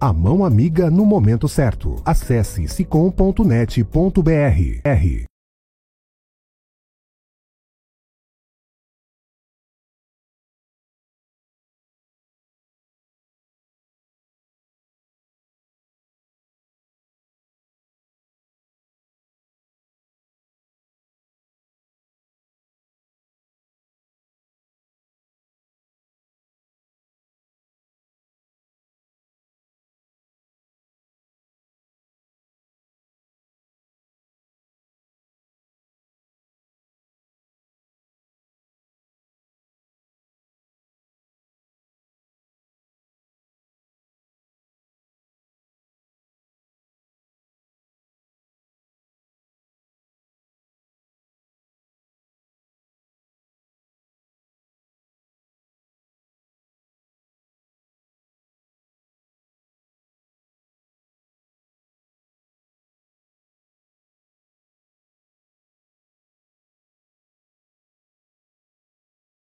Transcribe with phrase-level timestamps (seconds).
[0.00, 1.96] a mão amiga no momento certo.
[2.04, 5.31] Acesse sicom.net.br.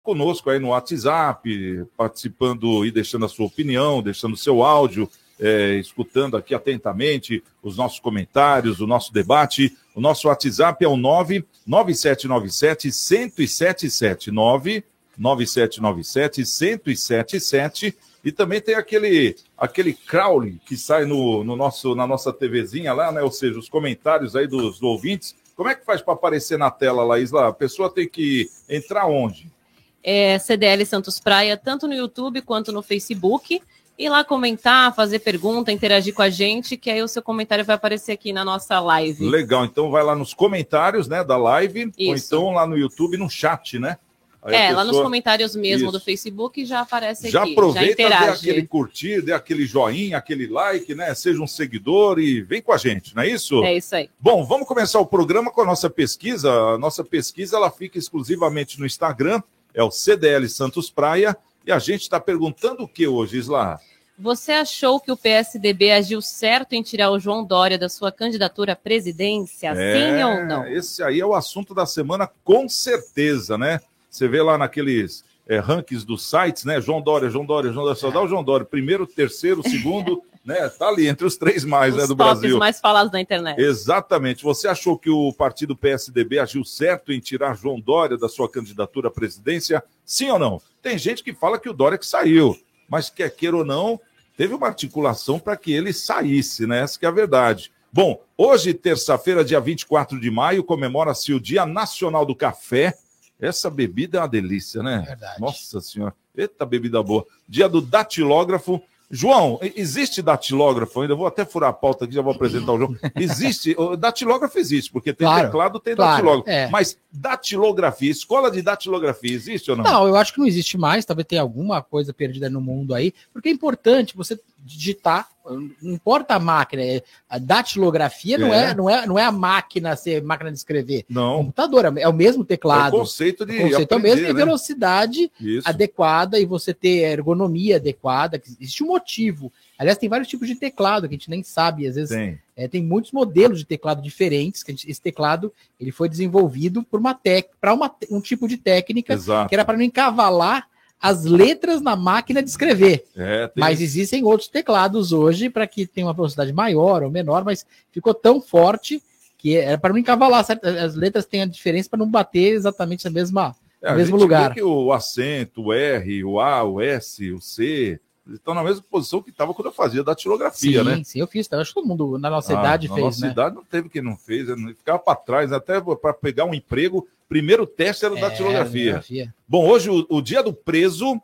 [0.08, 5.06] conosco aí no WhatsApp, participando e deixando a sua opinião, deixando seu áudio,
[5.38, 9.76] é, escutando aqui atentamente os nossos comentários, o nosso debate.
[9.94, 17.94] O nosso WhatsApp é o 99797 1077 99797 1077
[18.24, 23.12] e também tem aquele aquele crawling que sai no, no nosso na nossa TVzinha lá,
[23.12, 23.20] né?
[23.20, 25.36] Ou seja, os comentários aí dos, dos ouvintes.
[25.54, 27.30] Como é que faz para aparecer na tela, Laís?
[27.34, 29.57] A pessoa tem que entrar onde?
[30.02, 33.60] É, CDL Santos Praia, tanto no YouTube quanto no Facebook.
[33.98, 37.74] Ir lá comentar, fazer pergunta, interagir com a gente, que aí o seu comentário vai
[37.74, 39.28] aparecer aqui na nossa live.
[39.28, 42.08] Legal, então vai lá nos comentários né, da live, Isso.
[42.08, 43.96] ou então lá no YouTube, no chat, né?
[44.40, 44.76] Aí é, pessoa...
[44.76, 45.98] lá nos comentários mesmo Isso.
[45.98, 47.52] do Facebook já aparece já aqui.
[47.52, 51.12] Aproveita, já aproveita, dê aquele curtir, dê aquele joinha, aquele like, né?
[51.14, 53.64] Seja um seguidor e vem com a gente, não é isso?
[53.64, 54.08] É isso aí.
[54.20, 56.52] Bom, vamos começar o programa com a nossa pesquisa.
[56.52, 59.42] A nossa pesquisa ela fica exclusivamente no Instagram
[59.78, 61.36] é o CDL Santos Praia.
[61.64, 63.78] E a gente está perguntando o que hoje, Isla?
[64.18, 68.72] Você achou que o PSDB agiu certo em tirar o João Dória da sua candidatura
[68.72, 70.66] à presidência, é, sim ou não?
[70.66, 73.80] Esse aí é o assunto da semana, com certeza, né?
[74.10, 76.80] Você vê lá naqueles é, rankings dos sites, né?
[76.80, 80.66] João Dória, João Dória, João Dória, só dá o João Dória, primeiro, terceiro, segundo, né?
[80.70, 82.56] Tá ali entre os três mais, os né, do Brasil.
[82.58, 83.60] mais falados da internet.
[83.60, 84.42] Exatamente.
[84.42, 89.08] Você achou que o partido PSDB agiu certo em tirar João Dória da sua candidatura
[89.08, 89.84] à presidência?
[90.06, 90.62] Sim ou não?
[90.80, 92.58] Tem gente que fala que o Dória que saiu,
[92.88, 94.00] mas quer queira ou não,
[94.38, 96.80] teve uma articulação para que ele saísse, né?
[96.80, 97.70] Essa que é a verdade.
[97.92, 102.94] Bom, hoje, terça-feira, dia 24 de maio, comemora-se o Dia Nacional do Café
[103.40, 105.04] essa bebida é uma delícia, né?
[105.06, 105.40] Verdade.
[105.40, 106.12] Nossa Senhora.
[106.36, 107.24] Eita, bebida boa.
[107.48, 108.82] Dia do datilógrafo.
[109.10, 111.14] João, existe datilógrafo ainda?
[111.14, 112.96] Vou até furar a pauta aqui, já vou apresentar o João.
[113.16, 116.50] Existe, datilógrafo existe, porque tem claro, teclado, tem claro, datilógrafo.
[116.50, 116.68] É.
[116.68, 119.84] Mas datilografia, escola de datilografia, existe ou não?
[119.84, 123.14] Não, eu acho que não existe mais, talvez tenha alguma coisa perdida no mundo aí,
[123.32, 128.38] porque é importante você digitar não importa a máquina, é, a datilografia é.
[128.38, 131.04] Não, é, não, é, não é a máquina ser máquina de escrever.
[131.08, 131.36] Não.
[131.36, 132.94] O computador é, é o mesmo teclado.
[132.94, 133.56] É o conceito de.
[133.56, 134.44] O conceito aprender, é o mesmo, né?
[134.44, 135.68] velocidade Isso.
[135.68, 138.40] adequada e você ter ergonomia adequada.
[138.60, 139.52] Existe um motivo.
[139.78, 141.86] Aliás, tem vários tipos de teclado que a gente nem sabe.
[141.86, 144.62] Às vezes tem, é, tem muitos modelos de teclado diferentes.
[144.62, 147.18] Que gente, esse teclado ele foi desenvolvido por uma
[147.60, 147.74] para
[148.10, 149.48] um tipo de técnica Exato.
[149.48, 150.68] que era para não encavalar
[151.00, 153.04] as letras na máquina de escrever.
[153.16, 153.60] É, tem...
[153.60, 158.12] Mas existem outros teclados hoje para que tenha uma velocidade maior ou menor, mas ficou
[158.12, 159.02] tão forte
[159.38, 160.44] que era é para não encavalar,
[160.84, 164.52] as letras têm a diferença para não bater exatamente na mesma, é, no mesmo lugar.
[164.52, 168.00] que o acento, o R, o A, o S, o C,
[168.34, 171.02] estão na mesma posição que estava quando eu fazia datilografia, sim, né?
[171.04, 171.50] Sim, eu fiz.
[171.52, 173.04] Acho que todo mundo na nossa ah, idade na fez.
[173.04, 173.32] Na nossa né?
[173.32, 174.74] idade não teve quem não fez, né?
[174.76, 177.08] ficava para trás, até para pegar um emprego.
[177.28, 179.02] Primeiro teste era é, datilografia.
[179.46, 181.20] Bom, hoje o, o, dia do preso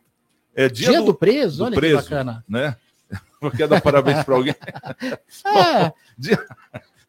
[0.54, 2.44] é dia, dia do, do, preso, do olha preso, que bacana.
[2.48, 2.76] Né?
[3.56, 4.54] Quer dar parabéns para alguém?
[5.46, 5.92] é.
[6.16, 6.44] dia,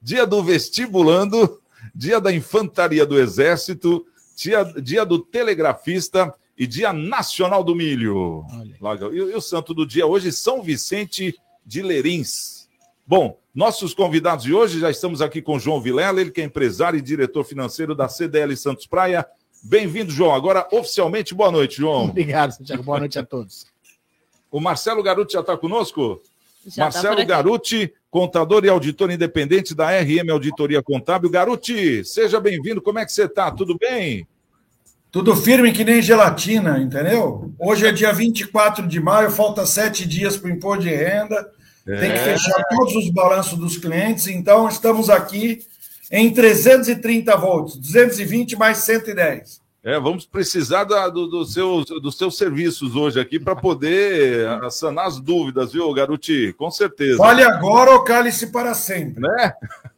[0.02, 1.62] dia do vestibulando,
[1.94, 4.06] dia da infantaria do exército,
[4.36, 8.46] dia, dia do telegrafista e Dia Nacional do Milho.
[9.12, 11.36] E, e o santo do dia hoje, São Vicente
[11.66, 12.70] de Lerins.
[13.06, 16.98] Bom, nossos convidados de hoje, já estamos aqui com João Vilela, ele que é empresário
[16.98, 19.26] e diretor financeiro da CDL Santos Praia.
[19.64, 20.34] Bem-vindo, João.
[20.34, 22.06] Agora, oficialmente, boa noite, João.
[22.10, 22.84] Obrigado, Santiago.
[22.84, 23.68] Boa noite a todos.
[24.52, 26.22] O Marcelo Garuti já está conosco?
[26.66, 31.30] Já tá Marcelo tá Garuti, contador e auditor independente da RM Auditoria Contábil.
[31.30, 32.82] Garuti, seja bem-vindo.
[32.82, 33.52] Como é que você está?
[33.52, 34.28] Tudo bem?
[35.16, 37.50] Tudo firme que nem gelatina, entendeu?
[37.58, 41.50] Hoje é dia 24 de maio, falta sete dias para o imposto de renda.
[41.88, 41.96] É.
[42.02, 44.28] Tem que fechar todos os balanços dos clientes.
[44.28, 45.60] Então, estamos aqui
[46.12, 49.62] em 330 volts, 220 mais 110.
[49.86, 55.06] É, vamos precisar da, do, do seus, dos seus serviços hoje aqui para poder sanar
[55.06, 56.54] as dúvidas, viu, Garuti?
[56.58, 57.20] Com certeza.
[57.20, 59.22] Fale agora ou cale-se para sempre.
[59.22, 59.54] Né?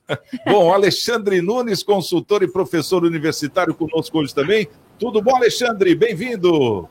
[0.45, 4.69] Bom, Alexandre Nunes, consultor e professor universitário conosco hoje também.
[4.99, 5.93] Tudo bom, Alexandre?
[5.93, 6.89] Bem-vindo.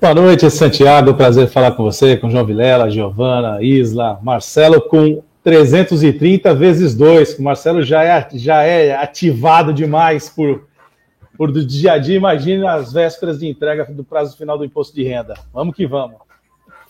[0.00, 1.12] Boa noite, Santiago.
[1.12, 7.38] Prazer falar com você, com João Vilela, Giovana, Isla, Marcelo, com 330 vezes 2.
[7.38, 10.66] O Marcelo já é, já é ativado demais por,
[11.36, 12.16] por do dia a dia.
[12.16, 15.34] Imagina as vésperas de entrega do prazo final do imposto de renda.
[15.52, 16.16] Vamos que vamos.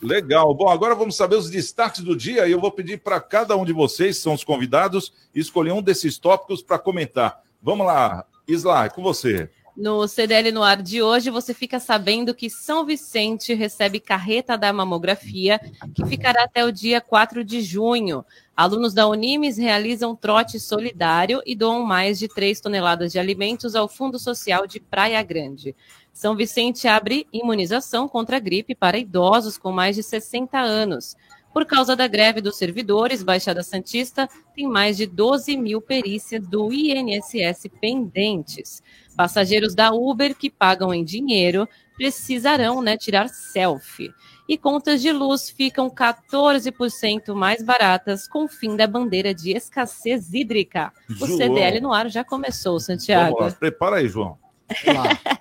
[0.01, 0.55] Legal.
[0.55, 3.65] Bom, agora vamos saber os destaques do dia e eu vou pedir para cada um
[3.65, 7.41] de vocês, são os convidados, escolher um desses tópicos para comentar.
[7.61, 9.51] Vamos lá, Isla, é com você.
[9.81, 14.73] No CDL no ar de hoje, você fica sabendo que São Vicente recebe carreta da
[14.73, 15.61] mamografia,
[15.95, 18.25] que ficará até o dia 4 de junho.
[18.57, 23.87] Alunos da Unimes realizam trote solidário e doam mais de 3 toneladas de alimentos ao
[23.87, 25.77] Fundo Social de Praia Grande.
[26.13, 31.17] São Vicente abre imunização contra a gripe para idosos com mais de 60 anos.
[31.53, 36.73] Por causa da greve dos servidores, Baixada Santista tem mais de 12 mil perícias do
[36.73, 38.83] INSS pendentes.
[39.17, 44.13] Passageiros da Uber que pagam em dinheiro precisarão né, tirar selfie.
[44.49, 50.33] E contas de luz ficam 14% mais baratas com o fim da bandeira de escassez
[50.33, 50.93] hídrica.
[51.11, 51.37] O João.
[51.37, 53.53] CDL no ar já começou, Santiago.
[53.59, 54.39] Prepara aí, João.
[54.87, 55.39] Vamos lá.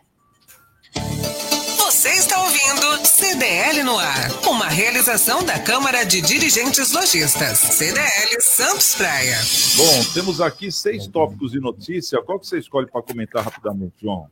[2.07, 8.95] Você está ouvindo CDL no ar, uma realização da Câmara de Dirigentes Lojistas, CDL Santos
[8.95, 9.35] Praia.
[9.75, 12.21] Bom, temos aqui seis tópicos de notícia.
[12.23, 14.25] Qual que você escolhe para comentar rapidamente, João?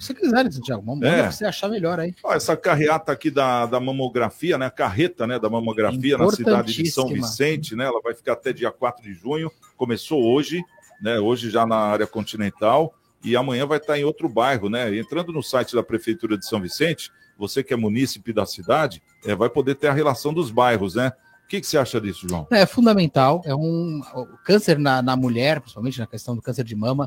[0.00, 1.30] Se quiser, Santiago, vamos é.
[1.30, 2.12] você achar melhor aí.
[2.30, 4.66] essa carreata aqui da, da mamografia, né?
[4.66, 7.84] A carreta né, da mamografia na cidade de São Vicente, né?
[7.84, 9.48] Ela vai ficar até dia 4 de junho.
[9.76, 10.60] Começou hoje,
[11.00, 11.20] né?
[11.20, 12.92] Hoje já na área continental
[13.24, 14.96] e amanhã vai estar em outro bairro, né?
[14.96, 19.34] Entrando no site da Prefeitura de São Vicente, você que é munícipe da cidade, é,
[19.34, 21.12] vai poder ter a relação dos bairros, né?
[21.52, 22.46] O que, que você acha disso, João?
[22.50, 23.42] É fundamental.
[23.44, 27.06] É um o câncer na, na mulher, principalmente na questão do câncer de mama.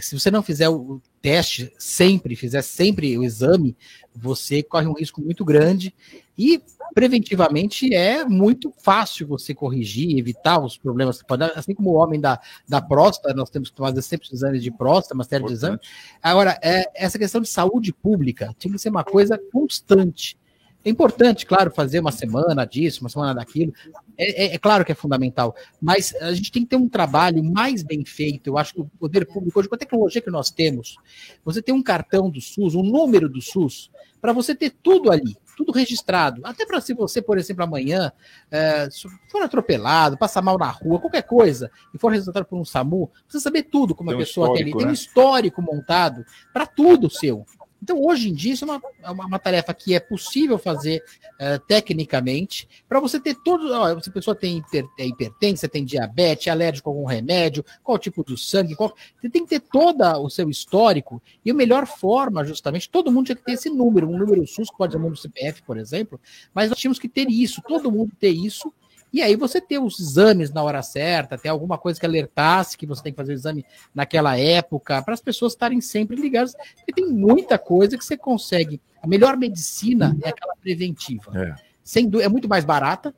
[0.00, 3.76] Se você não fizer o teste sempre, fizer sempre o exame,
[4.14, 5.92] você corre um risco muito grande
[6.38, 6.62] e
[6.94, 12.20] preventivamente é muito fácil você corrigir, evitar os problemas que podem, assim como o homem
[12.20, 15.52] da, da próstata, nós temos que fazer sempre os exames de próstata, uma série de
[15.52, 15.80] exames.
[16.22, 20.38] Agora, é, essa questão de saúde pública tem que ser uma coisa constante.
[20.84, 23.72] É importante, claro, fazer uma semana disso, uma semana daquilo.
[24.16, 27.42] É, é, é, claro que é fundamental, mas a gente tem que ter um trabalho
[27.44, 28.46] mais bem feito.
[28.48, 30.96] Eu acho que o poder público, hoje, com a tecnologia que nós temos,
[31.44, 35.36] você tem um cartão do SUS, um número do SUS, para você ter tudo ali
[35.60, 36.40] tudo registrado.
[36.44, 38.10] Até para se você, por exemplo, amanhã
[38.50, 38.88] é,
[39.30, 43.38] for atropelado, passar mal na rua, qualquer coisa, e for resultado por um SAMU, você
[43.38, 44.72] saber tudo como tem a pessoa tem ali.
[44.72, 44.94] Tem um né?
[44.94, 47.44] histórico montado para tudo seu.
[47.82, 51.02] Então, hoje em dia, isso é uma, é uma, uma tarefa que é possível fazer
[51.34, 53.72] uh, tecnicamente, para você ter todo.
[53.72, 57.64] Ó, se a pessoa tem hiper, é hipertensão, tem diabetes, é alérgico a algum remédio,
[57.82, 61.54] qual tipo do sangue, qual, você tem que ter todo o seu histórico, e a
[61.54, 64.92] melhor forma, justamente, todo mundo tinha que ter esse número, um número SUS, que pode
[64.92, 66.20] ser um número CPF, por exemplo,
[66.54, 68.72] mas nós tínhamos que ter isso, todo mundo ter isso,
[69.12, 72.86] e aí você ter os exames na hora certa, ter alguma coisa que alertasse que
[72.86, 73.64] você tem que fazer o exame
[73.94, 78.80] naquela época, para as pessoas estarem sempre ligadas, porque tem muita coisa que você consegue.
[79.02, 81.32] A melhor medicina é aquela preventiva.
[81.36, 83.14] É, sem, é muito mais barata,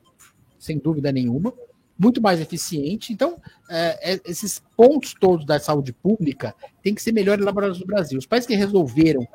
[0.57, 1.53] sem dúvida nenhuma,
[1.97, 3.13] muito mais eficiente.
[3.13, 3.37] Então,
[3.69, 8.17] é, é, esses pontos todos da saúde pública têm que ser melhor elaborados no Brasil.
[8.17, 9.27] Os países que resolveram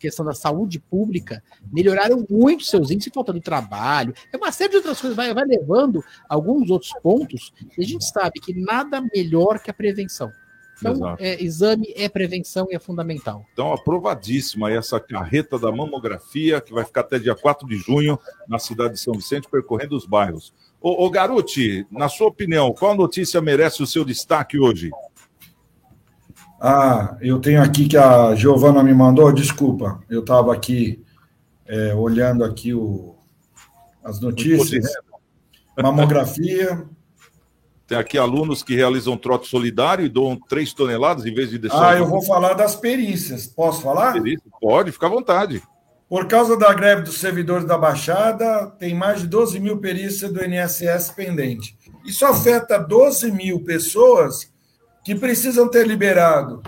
[0.00, 4.76] questão da saúde pública, melhoraram muito seus índices, falta do trabalho, é uma série de
[4.76, 9.60] outras coisas, vai, vai levando alguns outros pontos, e a gente sabe que nada melhor
[9.60, 10.32] que a prevenção.
[10.80, 13.44] Então, é, exame é prevenção e é fundamental.
[13.52, 18.58] Então, aprovadíssima essa carreta da mamografia, que vai ficar até dia 4 de junho na
[18.58, 20.54] cidade de São Vicente, percorrendo os bairros.
[20.80, 24.90] Ô, ô Garuti, na sua opinião, qual notícia merece o seu destaque hoje?
[26.60, 31.02] Ah, eu tenho aqui que a Giovana me mandou, desculpa, eu estava aqui
[31.66, 33.14] é, olhando aqui o,
[34.04, 34.86] as notícias.
[35.80, 36.84] Mamografia.
[37.86, 41.90] Tem aqui alunos que realizam trote solidário e doam 3 toneladas em vez de deixar.
[41.90, 43.48] Ah, eu vou falar das perícias.
[43.48, 44.14] Posso falar?
[44.60, 45.60] Pode, fica à vontade.
[46.08, 50.40] Por causa da greve dos servidores da Baixada, tem mais de 12 mil perícias do
[50.44, 51.76] INSS pendente.
[52.04, 54.52] Isso afeta 12 mil pessoas
[55.04, 56.62] que precisam ter liberado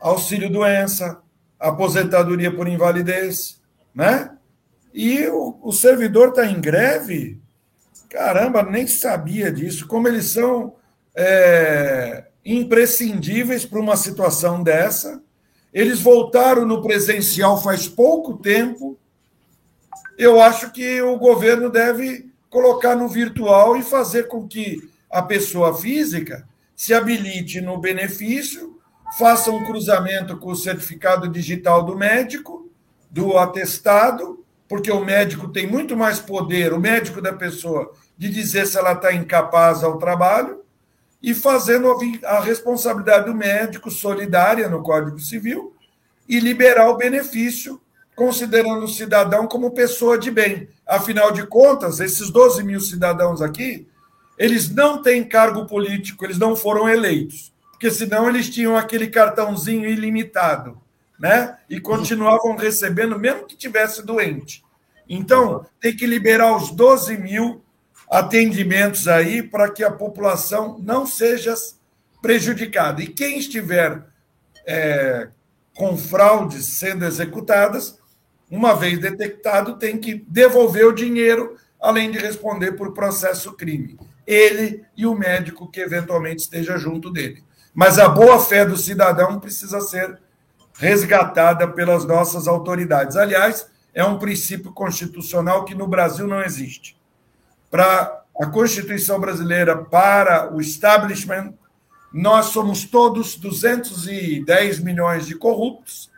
[0.00, 1.20] auxílio-doença,
[1.58, 3.60] aposentadoria por invalidez,
[3.94, 4.36] né?
[4.92, 7.40] E o, o servidor está em greve
[8.12, 9.86] Caramba, nem sabia disso.
[9.86, 10.74] Como eles são
[11.16, 15.22] é, imprescindíveis para uma situação dessa.
[15.72, 18.98] Eles voltaram no presencial faz pouco tempo.
[20.18, 25.74] Eu acho que o governo deve colocar no virtual e fazer com que a pessoa
[25.74, 26.46] física
[26.82, 28.76] se habilite no benefício,
[29.16, 32.68] faça um cruzamento com o certificado digital do médico,
[33.08, 38.66] do atestado, porque o médico tem muito mais poder, o médico da pessoa de dizer
[38.66, 40.64] se ela está incapaz ao trabalho
[41.22, 41.86] e fazendo
[42.24, 45.76] a responsabilidade do médico solidária no Código Civil
[46.28, 47.80] e liberar o benefício,
[48.16, 50.68] considerando o cidadão como pessoa de bem.
[50.84, 53.86] Afinal de contas, esses 12 mil cidadãos aqui,
[54.38, 59.88] eles não têm cargo político, eles não foram eleitos, porque senão eles tinham aquele cartãozinho
[59.88, 60.80] ilimitado,
[61.18, 61.58] né?
[61.68, 64.64] E continuavam recebendo, mesmo que tivesse doente.
[65.08, 67.62] Então, tem que liberar os 12 mil
[68.10, 71.54] atendimentos aí para que a população não seja
[72.20, 73.02] prejudicada.
[73.02, 74.04] E quem estiver
[74.66, 75.28] é,
[75.74, 77.98] com fraudes sendo executadas,
[78.50, 83.98] uma vez detectado, tem que devolver o dinheiro, além de responder por processo crime.
[84.26, 87.42] Ele e o médico que eventualmente esteja junto dele.
[87.74, 90.18] Mas a boa-fé do cidadão precisa ser
[90.74, 93.16] resgatada pelas nossas autoridades.
[93.16, 96.96] Aliás, é um princípio constitucional que no Brasil não existe
[97.72, 101.54] para a Constituição brasileira, para o establishment,
[102.12, 106.10] nós somos todos 210 milhões de corruptos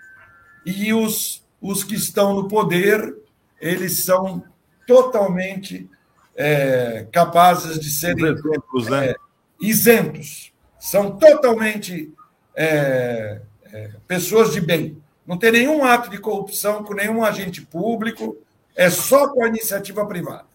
[0.67, 3.17] e os, os que estão no poder,
[3.61, 4.43] eles são
[4.85, 5.89] totalmente
[6.37, 9.11] é, capazes de serem exemplos, né?
[9.11, 9.15] é,
[9.61, 10.53] isentos.
[10.79, 12.13] São totalmente
[12.55, 13.41] é,
[13.73, 14.97] é, pessoas de bem.
[15.27, 18.37] Não tem nenhum ato de corrupção com nenhum agente público,
[18.77, 20.55] é só com a iniciativa privada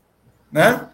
[0.51, 0.89] né?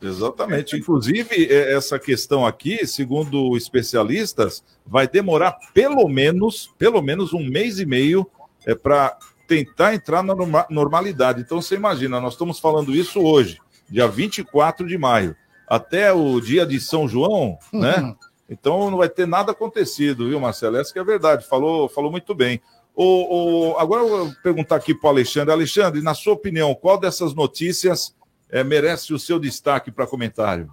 [0.00, 0.76] Exatamente.
[0.76, 7.86] Inclusive, essa questão aqui, segundo especialistas, vai demorar pelo menos, pelo menos um mês e
[7.86, 8.28] meio
[8.64, 10.34] é, para tentar entrar na
[10.70, 11.40] normalidade.
[11.40, 13.58] Então, você imagina, nós estamos falando isso hoje,
[13.90, 17.96] dia 24 de maio, até o dia de São João, né?
[17.96, 18.06] uhum.
[18.08, 18.16] né?
[18.50, 20.78] Então, não vai ter nada acontecido, viu, Marcelo?
[20.78, 22.60] Essa que é a verdade, falou, falou muito bem.
[22.94, 25.52] O, o, agora eu vou perguntar aqui para o Alexandre.
[25.52, 28.16] Alexandre, na sua opinião, qual dessas notícias
[28.50, 30.72] é, merece o seu destaque para comentário?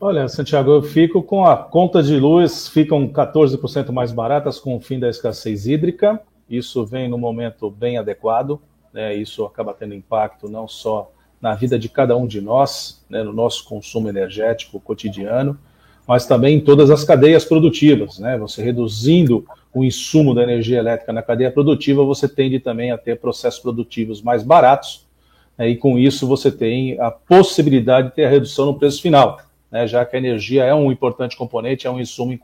[0.00, 4.80] Olha, Santiago, eu fico com a conta de luz, ficam 14% mais baratas com o
[4.80, 6.20] fim da escassez hídrica.
[6.48, 8.60] Isso vem no momento bem adequado,
[8.92, 9.14] né?
[9.14, 13.22] isso acaba tendo impacto não só na vida de cada um de nós, né?
[13.22, 15.58] no nosso consumo energético cotidiano,
[16.06, 18.18] mas também em todas as cadeias produtivas.
[18.18, 18.36] Né?
[18.38, 23.18] Você reduzindo o insumo da energia elétrica na cadeia produtiva, você tende também a ter
[23.18, 25.06] processos produtivos mais baratos
[25.58, 29.40] né, e com isso você tem a possibilidade de ter a redução no preço final,
[29.70, 32.38] né, já que a energia é um importante componente, é um insumo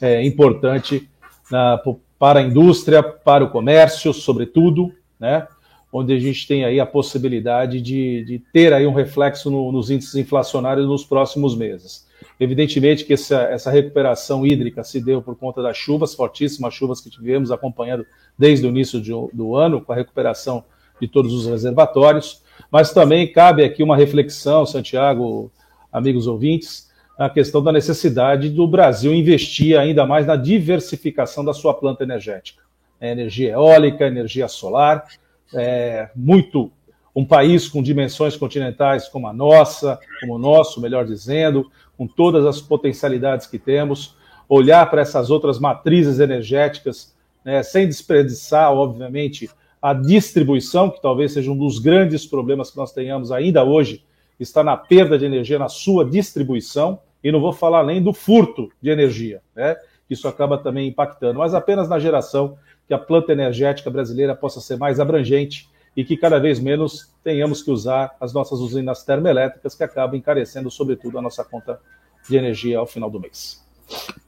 [0.00, 1.08] é, importante
[1.50, 1.80] na,
[2.18, 5.46] para a indústria, para o comércio, sobretudo, né,
[5.92, 9.90] onde a gente tem aí a possibilidade de, de ter aí um reflexo no, nos
[9.90, 12.06] índices inflacionários nos próximos meses.
[12.38, 17.10] Evidentemente que essa, essa, recuperação hídrica se deu por conta das chuvas, fortíssimas chuvas que
[17.10, 18.06] tivemos acompanhando
[18.38, 20.64] desde o início de, do ano, com a recuperação
[21.00, 22.42] de todos os reservatórios.
[22.70, 25.50] Mas também cabe aqui uma reflexão, Santiago,
[25.92, 31.72] amigos ouvintes, na questão da necessidade do Brasil investir ainda mais na diversificação da sua
[31.72, 32.62] planta energética.
[33.00, 35.04] Energia eólica, energia solar,
[35.54, 36.70] é muito
[37.14, 42.44] um país com dimensões continentais como a nossa, como o nosso, melhor dizendo, com todas
[42.44, 44.14] as potencialidades que temos,
[44.48, 49.48] olhar para essas outras matrizes energéticas né, sem desperdiçar, obviamente,
[49.80, 54.04] a distribuição, que talvez seja um dos grandes problemas que nós tenhamos ainda hoje,
[54.38, 58.70] está na perda de energia na sua distribuição, e não vou falar além do furto
[58.82, 59.76] de energia, né?
[60.08, 62.56] Isso acaba também impactando, mas apenas na geração
[62.86, 67.62] que a planta energética brasileira possa ser mais abrangente e que cada vez menos tenhamos
[67.62, 71.80] que usar as nossas usinas termoelétricas, que acabam encarecendo, sobretudo, a nossa conta
[72.28, 73.64] de energia ao final do mês.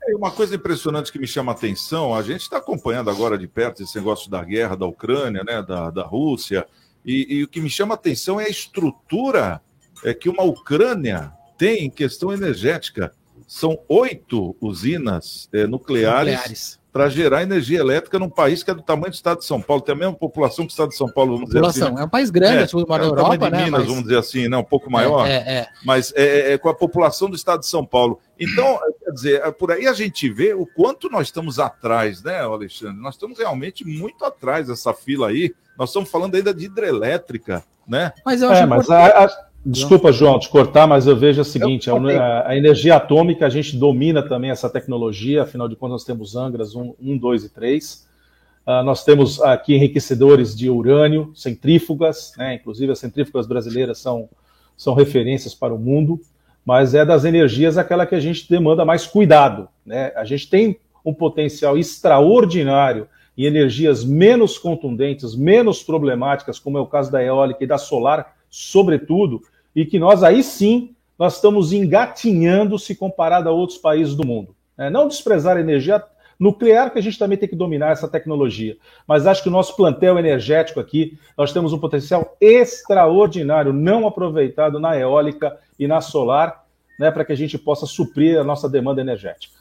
[0.09, 3.47] É uma coisa impressionante que me chama a atenção, a gente está acompanhando agora de
[3.47, 6.67] perto esse negócio da guerra da Ucrânia, né, da, da Rússia,
[7.05, 9.61] e, e o que me chama a atenção é a estrutura
[10.05, 13.13] é, que uma Ucrânia tem em questão energética.
[13.47, 18.83] São oito usinas é, nucleares, nucleares para gerar energia elétrica num país que é do
[18.83, 21.09] tamanho do estado de São Paulo, tem a mesma população que o estado de São
[21.09, 21.73] Paulo, vamos população.
[21.73, 22.03] dizer assim.
[22.03, 23.65] É um país grande, é, assim, é, é Europa, né?
[23.65, 23.87] Minas, mas...
[23.87, 24.57] vamos dizer assim, né?
[24.57, 25.69] um pouco maior, é, é, é.
[25.85, 28.19] mas é, é, com a população do estado de São Paulo.
[28.37, 33.01] Então, quer dizer, por aí a gente vê o quanto nós estamos atrás, né, Alexandre?
[33.01, 35.55] Nós estamos realmente muito atrás dessa fila aí.
[35.79, 38.13] Nós estamos falando ainda de hidrelétrica, né?
[38.27, 41.45] Mas eu acho é, mas a, a Desculpa, João, te cortar, mas eu vejo o
[41.45, 46.05] seguinte: a, a, energia atômica, a gente domina também essa tecnologia, afinal de contas, nós
[46.05, 47.95] temos Angras 1, 1 2 e 3.
[47.95, 52.55] Uh, ah, nós temos aqui enriquecedores de urânio, centrífugas, né?
[52.55, 54.29] inclusive as centrífugas brasileiras são,
[54.77, 56.21] são referências para o mundo,
[56.65, 59.69] mas é das energias aquela que a gente demanda mais cuidado.
[59.87, 60.13] Né?
[60.15, 66.87] A gente tem um potencial extraordinário em energias menos contundentes, menos problemáticas, como é o
[66.87, 69.43] caso da eólica e da solar, sobretudo,
[69.75, 74.55] e que nós aí sim nós estamos engatinhando se comparado a outros países do mundo.
[74.77, 76.03] É, não desprezar a energia
[76.39, 79.75] nuclear, que a gente também tem que dominar essa tecnologia, mas acho que o nosso
[79.75, 86.65] plantel energético aqui, nós temos um potencial extraordinário, não aproveitado na eólica e na solar,
[86.99, 89.58] né, para que a gente possa suprir a nossa demanda energética.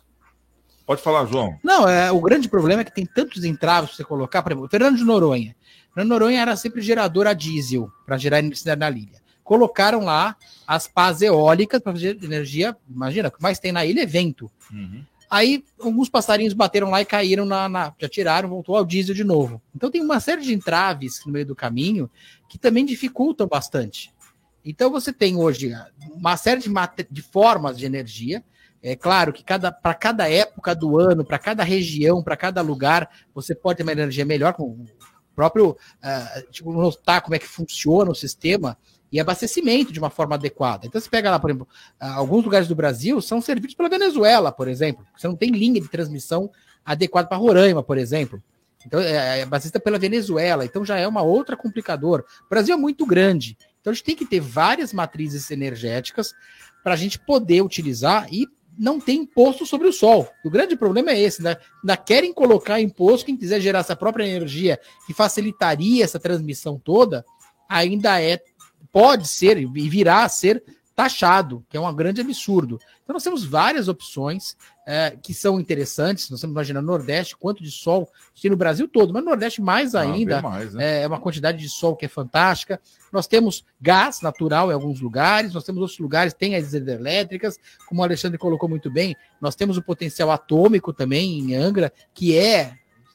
[0.87, 1.59] Pode falar, João.
[1.61, 4.41] Não, é, o grande problema é que tem tantos entraves para você colocar.
[4.41, 5.53] Por exemplo, Fernando de Noronha.
[5.93, 9.21] Fernando de Noronha era sempre gerador a diesel para gerar eletricidade na ilha.
[9.43, 12.73] Colocaram lá as pás eólicas para fazer energia.
[12.89, 14.49] Imagina, o que mais tem na ilha é vento.
[14.71, 15.03] Uhum.
[15.29, 19.25] Aí alguns passarinhos bateram lá e caíram na, na, Já tiraram, voltou ao diesel de
[19.25, 19.61] novo.
[19.75, 22.09] Então tem uma série de entraves no meio do caminho
[22.47, 24.13] que também dificultam bastante.
[24.63, 25.73] Então você tem hoje
[26.13, 26.69] uma série de,
[27.11, 28.41] de formas de energia
[28.81, 33.09] é claro que cada, para cada época do ano, para cada região, para cada lugar,
[33.33, 34.85] você pode ter uma energia melhor, com o
[35.35, 38.77] próprio uh, tipo, notar como é que funciona o sistema
[39.11, 40.85] e abastecimento de uma forma adequada.
[40.85, 41.67] Então, você pega lá, por exemplo,
[42.01, 45.05] uh, alguns lugares do Brasil são servidos pela Venezuela, por exemplo.
[45.15, 46.51] Você não tem linha de transmissão
[46.85, 48.41] adequada para Roraima, por exemplo.
[48.85, 52.23] Então, é, é abastecida pela Venezuela, então já é uma outra complicador.
[52.45, 56.33] O Brasil é muito grande, então a gente tem que ter várias matrizes energéticas
[56.83, 60.29] para a gente poder utilizar e não tem imposto sobre o sol.
[60.45, 61.57] O grande problema é esse, né?
[61.83, 67.25] Ainda querem colocar imposto, quem quiser gerar essa própria energia que facilitaria essa transmissão toda,
[67.67, 68.39] ainda é,
[68.91, 70.63] pode ser e virá a ser
[70.97, 72.79] taxado, que é um grande absurdo.
[73.03, 76.27] Então nós temos várias opções é, que são interessantes.
[76.27, 79.61] Nós estamos imaginando no Nordeste, quanto de sol tem no Brasil todo, mas no Nordeste
[79.61, 80.39] mais ah, ainda.
[80.39, 81.03] Ah, mais, né?
[81.03, 82.81] É uma quantidade de sol que é fantástica.
[83.13, 88.01] Nós temos gás natural em alguns lugares, nós temos outros lugares, tem as hidrelétricas, como
[88.01, 92.73] o Alexandre colocou muito bem, nós temos o potencial atômico também em Angra, que é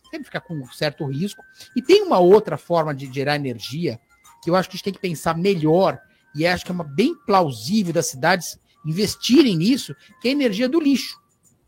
[0.09, 1.43] sempre ficar com certo risco.
[1.75, 3.99] E tem uma outra forma de gerar energia
[4.41, 6.01] que eu acho que a gente tem que pensar melhor
[6.35, 10.69] e acho que é uma bem plausível das cidades investirem nisso, que é a energia
[10.69, 11.21] do lixo.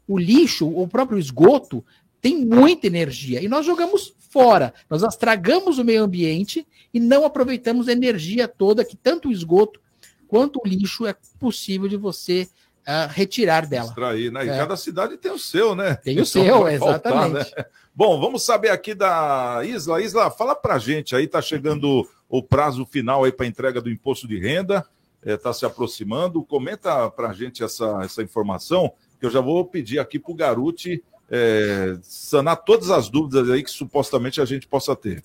[0.07, 1.85] O lixo, o próprio esgoto,
[2.21, 4.75] tem muita energia e nós jogamos fora.
[4.89, 9.81] Nós estragamos o meio ambiente e não aproveitamos a energia toda que tanto o esgoto
[10.27, 12.49] quanto o lixo é possível de você
[12.87, 13.89] uh, retirar dela.
[13.89, 14.47] Extrair, né?
[14.47, 14.57] E é.
[14.57, 15.97] cada cidade tem o seu, né?
[15.97, 17.51] Tem o seu, exatamente.
[17.51, 17.65] Faltar, né?
[17.95, 20.03] Bom, vamos saber aqui da Isla.
[20.03, 24.27] Isla, fala pra gente aí, tá chegando o prazo final aí para entrega do imposto
[24.27, 24.85] de renda,
[25.21, 26.43] está é, tá se aproximando.
[26.43, 30.35] Comenta para a gente essa, essa informação, que eu já vou pedir aqui para o
[30.35, 35.23] Garuti é, sanar todas as dúvidas aí que supostamente a gente possa ter.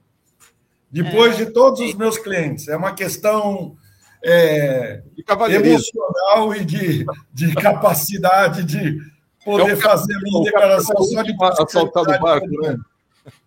[0.91, 1.45] Depois é.
[1.45, 2.69] de todos os meus clientes.
[2.69, 3.77] É uma questão
[4.25, 5.03] é,
[5.51, 8.99] emocional e de, de capacidade de
[9.45, 12.77] poder é fazer a minha declaração só de assaltar do barco, né?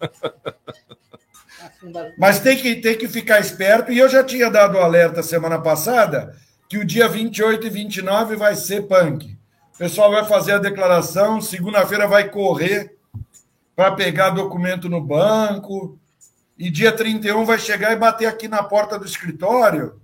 [2.17, 6.35] Mas tem que, tem que ficar esperto, e eu já tinha dado alerta semana passada
[6.67, 9.37] que o dia 28 e 29 vai ser punk.
[9.73, 12.95] O pessoal vai fazer a declaração, segunda-feira vai correr
[13.75, 15.99] para pegar documento no banco,
[16.57, 19.99] e dia 31 vai chegar e bater aqui na porta do escritório,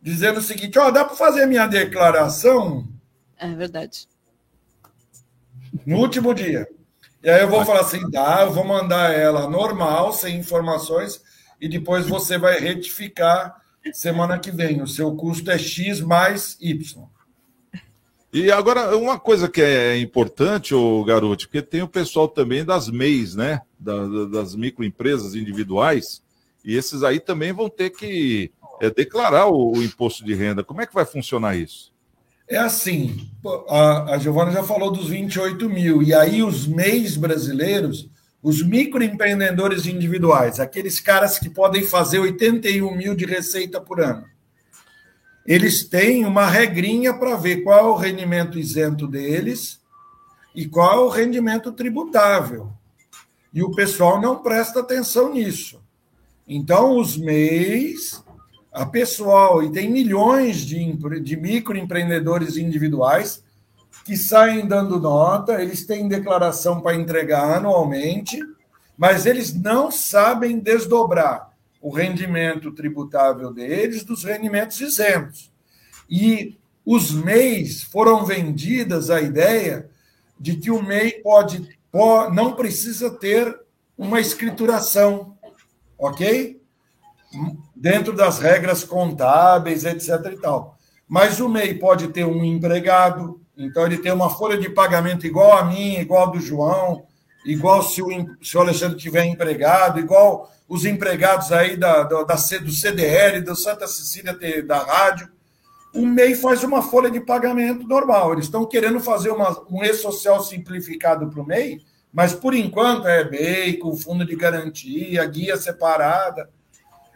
[0.00, 2.86] dizendo o seguinte: ó, oh, dá para fazer minha declaração?
[3.38, 4.06] É verdade.
[5.86, 6.68] No último dia.
[7.22, 11.20] E aí eu vou falar assim: dá, eu vou mandar ela normal, sem informações,
[11.60, 13.56] e depois você vai retificar
[13.92, 14.82] semana que vem.
[14.82, 17.08] O seu custo é X mais Y.
[18.32, 22.90] E agora, uma coisa que é importante, o garoto, porque tem o pessoal também das
[22.90, 23.62] MEIs, né?
[23.78, 26.22] das microempresas individuais,
[26.62, 30.62] e esses aí também vão ter que é, declarar o, o, imposto de renda.
[30.62, 31.92] Como é que vai funcionar isso?
[32.48, 33.28] É assim,
[33.68, 38.08] a, a Giovana já falou dos 28 mil, e aí os MEIs brasileiros,
[38.42, 44.24] os microempreendedores individuais, aqueles caras que podem fazer 81 mil de receita por ano,
[45.46, 49.80] eles têm uma regrinha para ver qual é o rendimento isento deles
[50.54, 52.70] e qual é o rendimento tributável.
[53.52, 55.82] E o pessoal não presta atenção nisso.
[56.46, 58.22] Então, os MEIs,
[58.72, 63.42] a pessoal, e tem milhões de, de microempreendedores individuais
[64.04, 68.38] que saem dando nota, eles têm declaração para entregar anualmente,
[68.96, 71.50] mas eles não sabem desdobrar
[71.80, 75.50] o rendimento tributável deles dos rendimentos isentos.
[76.08, 79.90] E os MEIs foram vendidas a ideia
[80.40, 83.58] de que o MEI pode, pode não precisa ter
[83.96, 85.36] uma escrituração,
[85.98, 86.60] ok?
[87.80, 90.32] Dentro das regras contábeis, etc.
[90.32, 90.76] e tal.
[91.08, 95.56] Mas o MEI pode ter um empregado, então ele tem uma folha de pagamento igual
[95.56, 97.04] a minha, igual a do João,
[97.46, 98.08] igual se o,
[98.42, 103.56] se o Alexandre tiver empregado, igual os empregados aí da, da, da, do CDL, do
[103.56, 105.30] Santa Cecília da rádio.
[105.94, 108.32] O MEI faz uma folha de pagamento normal.
[108.32, 111.80] Eles estão querendo fazer uma, um E-Social simplificado para o MEI,
[112.12, 116.50] mas por enquanto é MEI, com fundo de garantia, guia separada.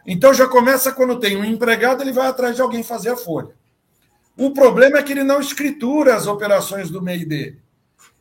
[0.05, 3.51] Então já começa quando tem um empregado, ele vai atrás de alguém fazer a folha.
[4.37, 7.61] O problema é que ele não escritura as operações do MEI dele.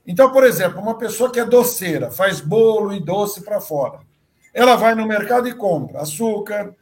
[0.07, 4.01] Então, por exemplo, uma pessoa que é doceira, faz bolo e doce para fora.
[4.53, 6.75] Ela vai no mercado e compra açúcar,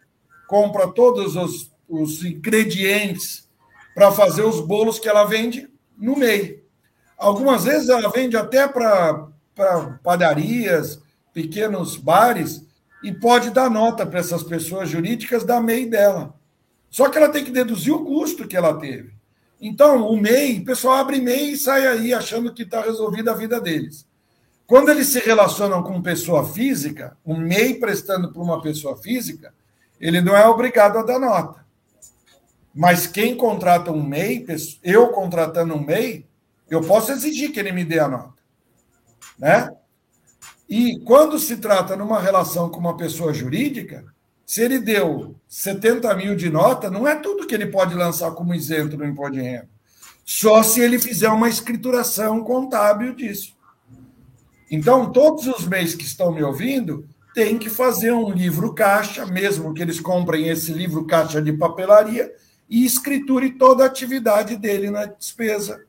[0.48, 3.48] compra todos os, os ingredientes
[3.94, 6.60] para fazer os bolos que ela vende no meio.
[7.16, 9.28] Algumas vezes ela vende até para
[10.02, 11.00] padarias,
[11.32, 12.64] pequenos bares,
[13.02, 16.34] e pode dar nota para essas pessoas jurídicas da MEI dela.
[16.90, 19.14] Só que ela tem que deduzir o custo que ela teve.
[19.60, 23.36] Então, o MEI, o pessoal abre MEI e sai aí achando que está resolvida a
[23.36, 24.06] vida deles.
[24.66, 29.52] Quando eles se relacionam com pessoa física, o MEI prestando para uma pessoa física,
[30.00, 31.64] ele não é obrigado a dar nota.
[32.74, 34.46] Mas quem contrata um MEI,
[34.82, 36.26] eu contratando um MEI,
[36.70, 38.40] eu posso exigir que ele me dê a nota.
[39.38, 39.70] Né?
[40.70, 44.04] E quando se trata numa relação com uma pessoa jurídica,
[44.46, 48.54] se ele deu 70 mil de nota, não é tudo que ele pode lançar como
[48.54, 49.68] isento no imposto de renda.
[50.24, 53.56] Só se ele fizer uma escrituração contábil disso.
[54.70, 57.04] Então, todos os meses que estão me ouvindo
[57.34, 62.32] têm que fazer um livro caixa, mesmo que eles comprem esse livro caixa de papelaria,
[62.68, 65.84] e escriture toda a atividade dele na despesa.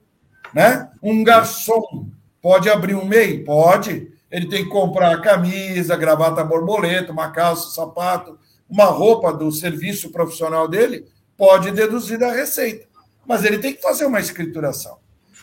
[0.51, 0.89] Né?
[1.03, 2.09] Um garçom
[2.41, 3.43] pode abrir um MEI?
[3.43, 4.11] Pode.
[4.31, 8.39] Ele tem que comprar camisa, gravata borboleta, uma calça, sapato,
[8.69, 11.05] uma roupa do serviço profissional dele,
[11.37, 12.87] pode deduzir da receita.
[13.27, 14.99] Mas ele tem que fazer uma escrituração.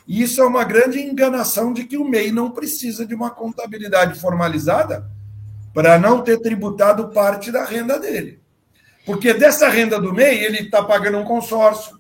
[0.07, 4.19] E isso é uma grande enganação de que o MEI não precisa de uma contabilidade
[4.19, 5.07] formalizada
[5.75, 8.41] para não ter tributado parte da renda dele.
[9.05, 11.99] Porque dessa renda do MEI, ele está pagando um consórcio,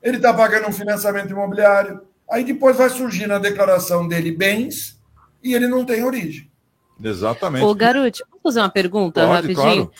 [0.00, 2.02] ele está pagando um financiamento imobiliário.
[2.30, 5.00] Aí depois vai surgir na declaração dele bens
[5.44, 6.50] e ele não tem origem.
[7.02, 7.64] Exatamente.
[7.64, 9.86] Ô, Garoto, vou fazer uma pergunta Pode, rapidinho.
[9.86, 9.92] Claro.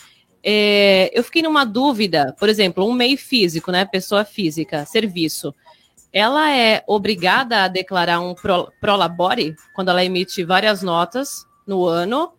[0.43, 3.85] É, eu fiquei numa dúvida, por exemplo, um MEI físico, né?
[3.85, 5.53] Pessoa física, serviço
[6.15, 12.31] ela é obrigada a declarar um pro, prolabore quando ela emite várias notas no ano.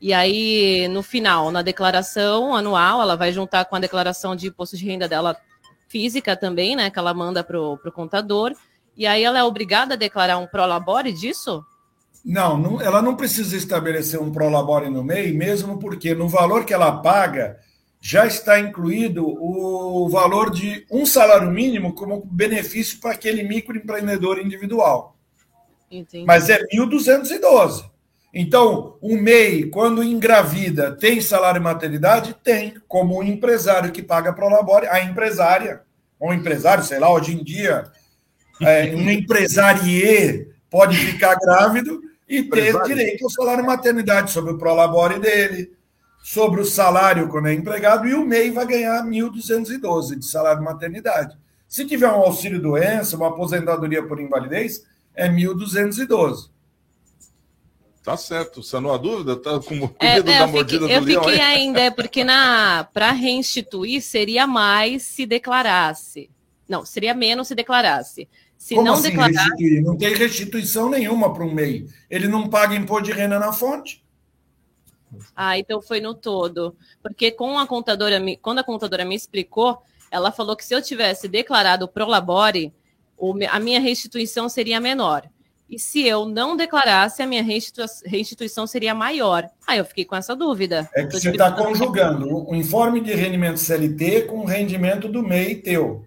[0.00, 4.76] E aí, no final, na declaração anual, ela vai juntar com a declaração de imposto
[4.76, 5.36] de renda dela
[5.86, 6.90] física também, né?
[6.90, 8.54] Que ela manda para o contador.
[8.96, 11.64] E aí ela é obrigada a declarar um prolabore disso?
[12.24, 16.72] Não, não, ela não precisa estabelecer um prolabore no MEI, mesmo porque no valor que
[16.72, 17.58] ela paga,
[18.00, 25.16] já está incluído o valor de um salário mínimo como benefício para aquele microempreendedor individual.
[25.90, 26.24] Entendi.
[26.24, 27.90] Mas é 1.212.
[28.34, 32.34] Então, o MEI, quando engravida, tem salário maternidade?
[32.42, 35.82] Tem, como o empresário que paga para o labore, a empresária,
[36.18, 37.84] ou um empresário, sei lá, hoje em dia,
[38.60, 42.00] é, um empresarie pode ficar grávido
[42.32, 45.70] e ter direito ao salário maternidade sobre o prolabore dele,
[46.22, 51.36] sobre o salário quando é empregado e o MEI vai ganhar 1.212 de salário maternidade.
[51.68, 54.82] Se tiver um auxílio doença, uma aposentadoria por invalidez,
[55.14, 56.50] é 1.212.
[58.02, 59.36] Tá certo, você não há dúvida?
[59.36, 62.88] Tá com o é, é, da mordida fiquei, do Eu fiquei ainda, é porque na
[62.94, 66.30] para reinstituir seria mais se declarasse.
[66.66, 68.26] Não, seria menos se declarasse.
[68.62, 69.42] Se Como não assim, declarar.
[69.42, 69.82] Restituir?
[69.82, 71.88] Não tem restituição nenhuma para um MEI.
[72.08, 74.04] Ele não paga imposto de renda na fonte.
[75.34, 76.76] Ah, então foi no todo.
[77.02, 81.26] Porque com a contadora, quando a contadora me explicou, ela falou que se eu tivesse
[81.26, 82.72] declarado pro labore,
[83.50, 85.28] a minha restituição seria menor.
[85.68, 89.50] E se eu não declarasse, a minha restituição seria maior.
[89.66, 90.88] Aí eu fiquei com essa dúvida.
[90.94, 95.56] É que você está conjugando o informe de rendimento CLT com o rendimento do MEI
[95.56, 96.04] teu.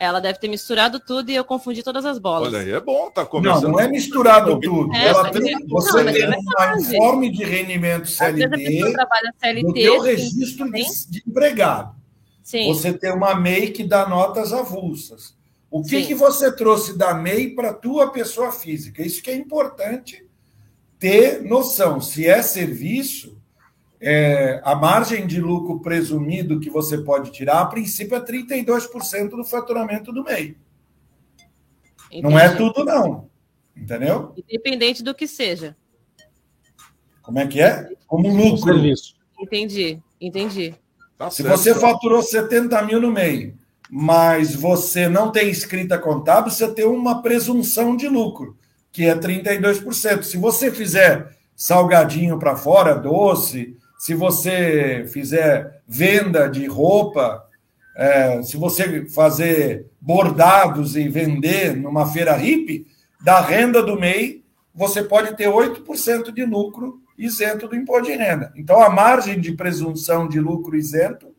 [0.00, 2.48] Ela deve ter misturado tudo e eu confundi todas as bolas.
[2.48, 3.64] Olha aí, é bom, tá começando.
[3.64, 4.94] Não, não é misturado tudo.
[4.94, 10.00] É, Ela tem, você não, tem é um informe de rendimento CLT, CLT no teu
[10.00, 11.94] registro de, de, empregado.
[12.42, 12.68] Sim.
[12.68, 15.36] Você tem uma MEI que dá notas avulsas.
[15.70, 19.02] O que, que você trouxe da MEI para a tua pessoa física?
[19.02, 20.26] Isso que é importante
[20.98, 22.00] ter noção.
[22.00, 23.39] Se é serviço,
[24.00, 29.44] é, a margem de lucro presumido que você pode tirar, a princípio, é 32% do
[29.44, 30.56] faturamento do MEI.
[32.10, 32.22] Entendi.
[32.22, 33.28] Não é tudo, não.
[33.76, 34.32] Entendeu?
[34.36, 35.76] Independente do que seja.
[37.22, 37.88] Como é que é?
[38.06, 38.74] Como lucro.
[39.38, 40.74] Entendi, entendi.
[41.16, 43.54] Tá Se você faturou 70 mil no MEI,
[43.90, 48.56] mas você não tem escrita contábil, você tem uma presunção de lucro,
[48.90, 50.22] que é 32%.
[50.22, 57.44] Se você fizer salgadinho para fora, doce, se você fizer venda de roupa,
[57.94, 62.86] é, se você fazer bordados e vender numa feira hippie,
[63.22, 64.42] da renda do MEI,
[64.74, 68.50] você pode ter 8% de lucro isento do imposto de renda.
[68.56, 71.34] Então, a margem de presunção de lucro isento,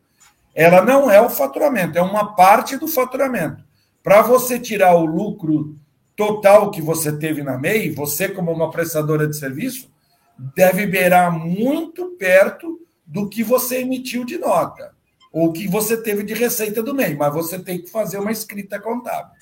[0.54, 3.64] ela não é o faturamento, é uma parte do faturamento.
[4.04, 5.74] Para você tirar o lucro
[6.14, 9.91] total que você teve na MEI, você, como uma prestadora de serviço,
[10.54, 14.92] deve beirar muito perto do que você emitiu de nota,
[15.32, 18.80] ou que você teve de receita do MEI, mas você tem que fazer uma escrita
[18.80, 19.32] contábil.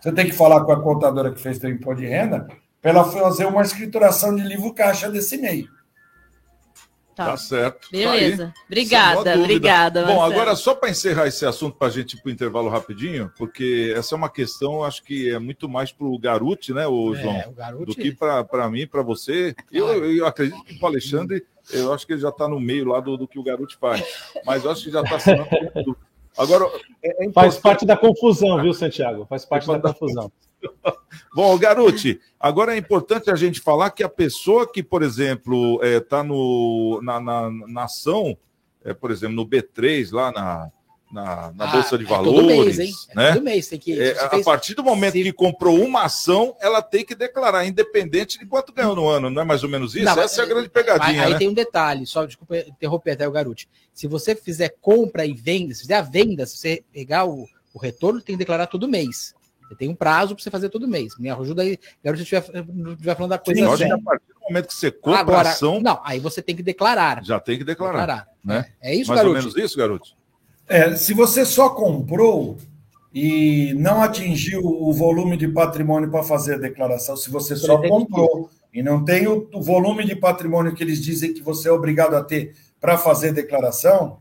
[0.00, 2.48] Você tem que falar com a contadora que fez seu imposto de renda
[2.80, 5.66] para ela fazer uma escrituração de livro caixa desse MEI.
[7.18, 7.88] Tá, tá certo.
[7.90, 8.46] Beleza.
[8.54, 10.06] Tá obrigada, obrigada.
[10.06, 13.28] Bom, agora só para encerrar esse assunto, para a gente ir para o intervalo rapidinho,
[13.36, 17.12] porque essa é uma questão, acho que é muito mais para o Garuti, né, o
[17.16, 17.34] é, João?
[17.34, 17.86] É, o Garuti...
[17.86, 19.52] Do que para mim, para você.
[19.72, 23.00] Eu, eu acredito que o Alexandre, eu acho que ele já está no meio lá
[23.00, 24.00] do, do que o Garuti faz.
[24.46, 25.44] Mas eu acho que já está sendo.
[26.38, 26.70] Agora.
[27.02, 29.26] É, é faz parte da confusão, viu, Santiago?
[29.28, 30.30] Faz parte da confusão.
[31.38, 35.86] Bom, Garuti, agora é importante a gente falar que a pessoa que, por exemplo, está
[35.86, 38.36] é, tá na, na, na, ação,
[38.84, 40.68] é, por exemplo, no B3, lá na,
[41.12, 42.40] na, na ah, Bolsa de Valores.
[42.40, 42.92] É todo mês, hein?
[43.10, 43.32] É né?
[43.34, 44.00] todo mês tem que.
[44.00, 45.22] É, a partir do momento se...
[45.22, 49.42] que comprou uma ação, ela tem que declarar, independente de quanto ganhou no ano, não
[49.42, 50.06] é mais ou menos isso?
[50.06, 51.22] Não, Essa é a grande pegadinha.
[51.22, 51.38] Aí né?
[51.38, 53.68] tem um detalhe, só desculpa interromper até o Garuti.
[53.94, 57.78] Se você fizer compra e venda, se fizer a venda, se você pegar o, o
[57.78, 59.37] retorno, tem que declarar todo mês.
[59.68, 61.12] Você tem um prazo para você fazer todo mês.
[61.18, 63.76] Me ajuda aí, Garuti, se estiver falando da coisa.
[63.76, 65.80] Sim, a partir do momento que você compra Agora, ação.
[65.80, 67.22] Não, aí você tem que declarar.
[67.22, 68.00] Já tem que declarar.
[68.00, 68.28] declarar.
[68.42, 68.64] Né?
[68.80, 69.36] É, é isso, Mais garoto.
[69.36, 70.16] ou menos isso, garoto?
[70.66, 72.56] É, se você só comprou
[73.12, 78.50] e não atingiu o volume de patrimônio para fazer a declaração, se você só comprou
[78.72, 82.14] e não tem o, o, volume de patrimônio que eles dizem que você é obrigado
[82.14, 84.20] a ter para fazer declaração,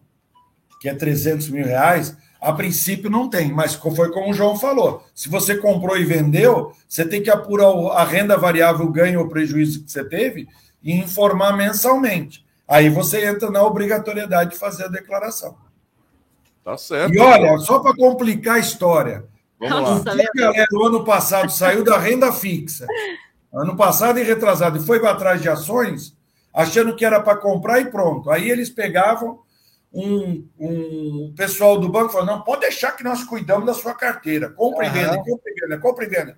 [0.82, 2.16] que é 300 mil reais,
[2.48, 6.72] a princípio não tem, mas foi como o João falou: se você comprou e vendeu,
[6.88, 10.48] você tem que apurar a renda variável, o ganho ou prejuízo que você teve
[10.82, 12.46] e informar mensalmente.
[12.66, 15.58] Aí você entra na obrigatoriedade de fazer a declaração.
[16.64, 17.14] Tá certo.
[17.14, 19.26] E olha, só para complicar a história.
[19.60, 20.24] Vamos Nossa, lá.
[20.24, 22.88] A galera do ano passado saiu da renda fixa.
[23.54, 26.16] Ano passado e retrasado, e foi atrás de ações,
[26.54, 28.30] achando que era para comprar e pronto.
[28.30, 29.40] Aí eles pegavam
[29.94, 34.50] um, um pessoal do banco falou: não, pode deixar que nós cuidamos da sua carteira.
[34.50, 36.38] Compre e venda, compre e venda, compre e venda.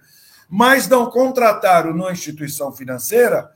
[0.50, 3.50] Mas não contrataram na instituição financeira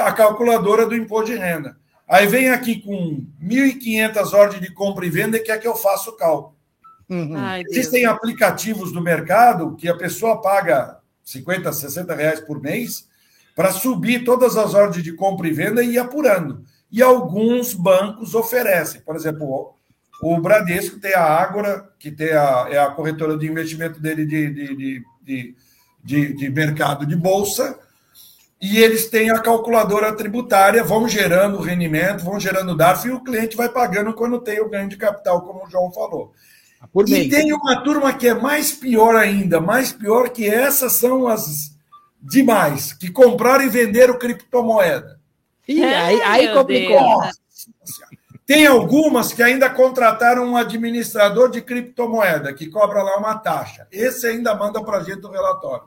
[0.00, 1.76] a calculadora do imposto de renda.
[2.08, 6.10] Aí vem aqui com 1.500 ordens de compra e venda e quer que eu faça
[6.10, 6.56] o cálculo.
[7.08, 7.36] Uhum.
[7.36, 13.08] Ai, Existem aplicativos no mercado que a pessoa paga 50, 60 reais por mês
[13.54, 16.64] para subir todas as ordens de compra e venda e ir apurando.
[16.92, 19.00] E alguns bancos oferecem.
[19.00, 19.74] Por exemplo,
[20.22, 24.50] o Bradesco tem a Ágora, que tem a, é a corretora de investimento dele de,
[24.50, 25.56] de, de,
[26.04, 27.78] de, de mercado de bolsa,
[28.60, 33.56] e eles têm a calculadora tributária, vão gerando rendimento, vão gerando DARF, e o cliente
[33.56, 36.32] vai pagando quando tem o ganho de capital, como o João falou.
[36.80, 40.92] Ah, por e tem uma turma que é mais pior ainda, mais pior que essas
[40.92, 41.72] são as
[42.22, 45.18] demais, que compraram e venderam criptomoeda.
[45.66, 47.22] E aí, aí complicou.
[48.44, 53.86] Tem algumas que ainda contrataram um administrador de criptomoeda, que cobra lá uma taxa.
[53.90, 55.84] Esse ainda manda para a gente o relatório.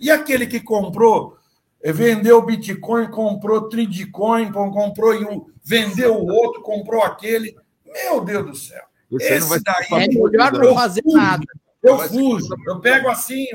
[0.00, 1.36] E aquele que comprou
[1.84, 7.56] vendeu Bitcoin, comprou Tridcoin, comprou um, vendeu o outro, comprou aquele.
[7.84, 8.82] Meu Deus do céu.
[9.10, 11.46] Você Esse vai daí é melhor não fazer fujo, nada.
[11.82, 13.46] Eu fujo, eu pego assim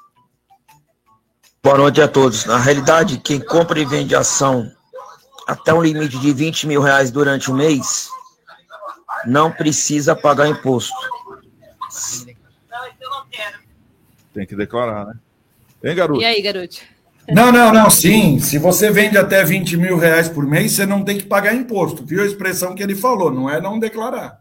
[1.63, 2.45] Boa noite a todos.
[2.45, 4.71] Na realidade, quem compra e vende ação
[5.47, 8.09] até um limite de 20 mil reais durante o mês
[9.27, 10.95] não precisa pagar imposto.
[14.35, 15.15] Tem que declarar, né?
[15.85, 16.21] Hein, garoto?
[16.21, 16.77] E aí, garoto?
[17.29, 18.39] Não, não, não, sim.
[18.41, 22.05] Se você vende até 20 mil reais por mês, você não tem que pagar imposto.
[22.05, 23.31] Viu a expressão que ele falou?
[23.31, 24.41] Não é não declarar.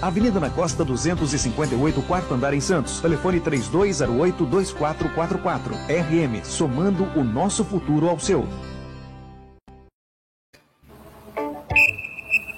[0.00, 3.00] Avenida na Costa 258, quarto andar em Santos.
[3.00, 5.72] Telefone 3208-2444.
[5.88, 8.46] RM, somando o nosso futuro ao seu.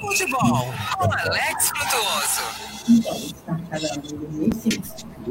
[0.01, 2.43] Futebol com Alex Frutuoso.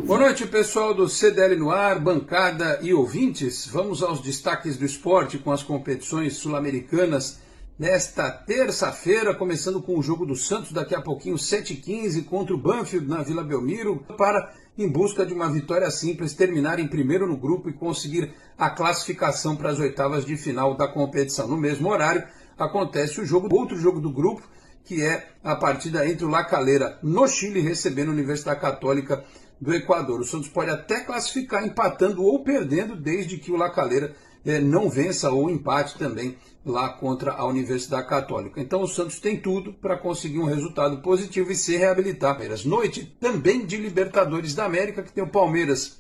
[0.05, 3.67] Boa noite, pessoal do CDL no ar, bancada e ouvintes.
[3.67, 7.41] Vamos aos destaques do esporte com as competições sul-americanas
[7.79, 13.07] nesta terça-feira, começando com o jogo do Santos, daqui a pouquinho, 7h15, contra o Banfield
[13.07, 17.69] na Vila Belmiro, para, em busca de uma vitória simples, terminar em primeiro no grupo
[17.69, 21.47] e conseguir a classificação para as oitavas de final da competição.
[21.47, 22.27] No mesmo horário,
[22.57, 24.45] acontece o jogo, outro jogo do grupo,
[24.83, 29.23] que é a partida entre o La Calera no Chile, recebendo a Universidade Católica
[29.61, 30.19] do Equador.
[30.19, 34.13] O Santos pode até classificar empatando ou perdendo, desde que o La Calera
[34.45, 36.35] eh, não vença ou empate também
[36.65, 38.59] lá contra a Universidade Católica.
[38.59, 42.33] Então o Santos tem tudo para conseguir um resultado positivo e se reabilitar.
[42.33, 42.65] Palmeiras.
[42.65, 45.99] Noite também de Libertadores da América, que tem o Palmeiras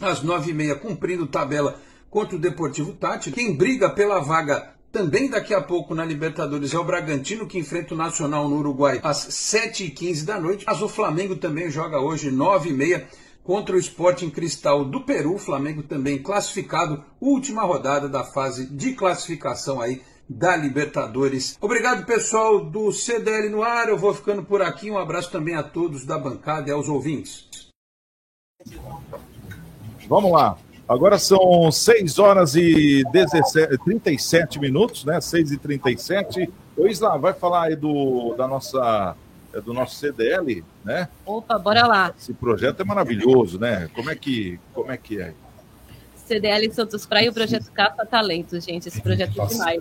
[0.00, 1.80] às nove e meia cumprindo tabela
[2.10, 3.30] contra o Deportivo Tati.
[3.30, 7.94] Quem briga pela vaga também daqui a pouco na Libertadores é o Bragantino, que enfrenta
[7.94, 10.64] o Nacional no Uruguai às sete e quinze da noite.
[10.66, 13.06] Mas o Flamengo também joga hoje nove e meia
[13.46, 19.80] contra o Sporting Cristal do Peru, Flamengo também classificado, última rodada da fase de classificação
[19.80, 21.56] aí da Libertadores.
[21.60, 23.88] Obrigado, pessoal do CDL no ar.
[23.88, 24.90] Eu vou ficando por aqui.
[24.90, 27.48] Um abraço também a todos da bancada e aos ouvintes.
[30.08, 30.58] Vamos lá.
[30.88, 35.20] Agora são 6 horas e 17, 37 minutos, né?
[35.20, 36.52] 6 e 37.
[36.76, 39.16] O Isla, vai falar aí do, da nossa
[39.56, 41.08] é do nosso CDL, né?
[41.24, 42.14] Opa, bora lá.
[42.16, 43.88] Esse projeto é maravilhoso, né?
[43.94, 45.32] Como é que, como é, que é?
[46.26, 48.88] CDL Santos Praia e o projeto Caça Talentos, gente.
[48.88, 49.80] Esse projeto é demais.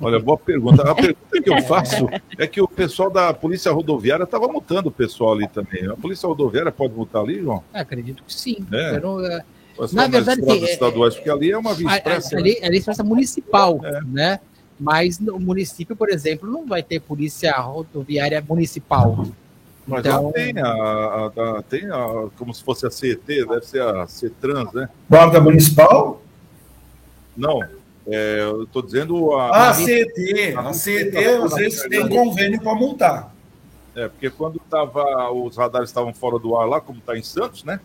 [0.00, 0.82] Olha, boa pergunta.
[0.82, 2.06] A pergunta que eu faço
[2.38, 5.86] é que o pessoal da Polícia Rodoviária estava multando o pessoal ali também.
[5.86, 7.64] A Polícia Rodoviária pode multar ali, João?
[7.72, 8.58] É, acredito que sim.
[8.70, 9.00] É.
[9.00, 9.42] Não, é...
[9.92, 12.36] Na verdade, tem, estaduais, porque ali é uma via expressa.
[12.36, 14.00] Ali, ali é expressa municipal, é.
[14.04, 14.40] né?
[14.78, 19.26] Mas o município, por exemplo, não vai ter polícia rodoviária municipal.
[19.86, 20.26] Mas então...
[20.26, 24.06] lá tem a, a, a, tem a, como se fosse a CET, deve ser a
[24.06, 24.88] CETRANS, né?
[25.08, 26.22] Guarda Municipal?
[27.36, 27.60] Não,
[28.06, 29.48] é, eu estou dizendo a.
[29.48, 30.54] Ah, a CET.
[30.56, 33.34] A, CET, às vezes, tem convênio para multar.
[33.94, 37.64] É, porque quando tava, os radares estavam fora do ar lá, como está em Santos,
[37.64, 37.80] né?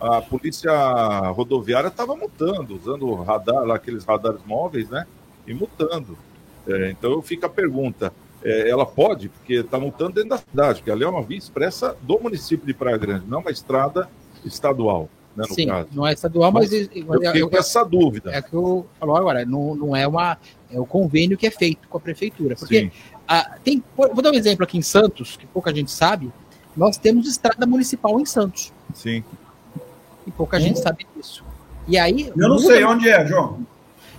[0.00, 0.72] A polícia
[1.30, 5.06] rodoviária estava multando, usando radar, lá, aqueles radares móveis, né?
[5.46, 6.18] E multando.
[6.66, 8.12] É, então fica a pergunta:
[8.44, 11.96] é, ela pode, porque está multando dentro da cidade, porque ali é uma via expressa
[12.02, 14.08] do município de Praia Grande, não uma estrada
[14.44, 15.08] estadual.
[15.34, 15.88] Né, Sim, caso.
[15.92, 18.30] não é estadual, mas, mas eu fiquei com essa dúvida.
[18.32, 20.36] É que eu falo agora, não, não é uma
[20.70, 22.90] é o convênio que é feito com a prefeitura, porque
[23.26, 26.30] a, tem, vou dar um exemplo aqui em Santos, que pouca gente sabe,
[26.76, 28.72] nós temos estrada municipal em Santos.
[28.94, 29.24] Sim.
[30.26, 30.60] E pouca hum.
[30.60, 31.44] gente sabe disso.
[31.88, 32.30] E aí.
[32.36, 33.66] Eu não sei onde é, João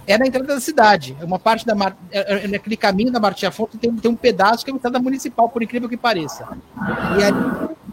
[0.05, 1.15] é na entrada da cidade.
[1.19, 1.73] É uma parte da
[2.11, 4.99] é, é, naquele caminho da Martim Afonso tem, tem um pedaço que é uma estrada
[4.99, 6.47] municipal, por incrível que pareça.
[7.17, 7.31] E aí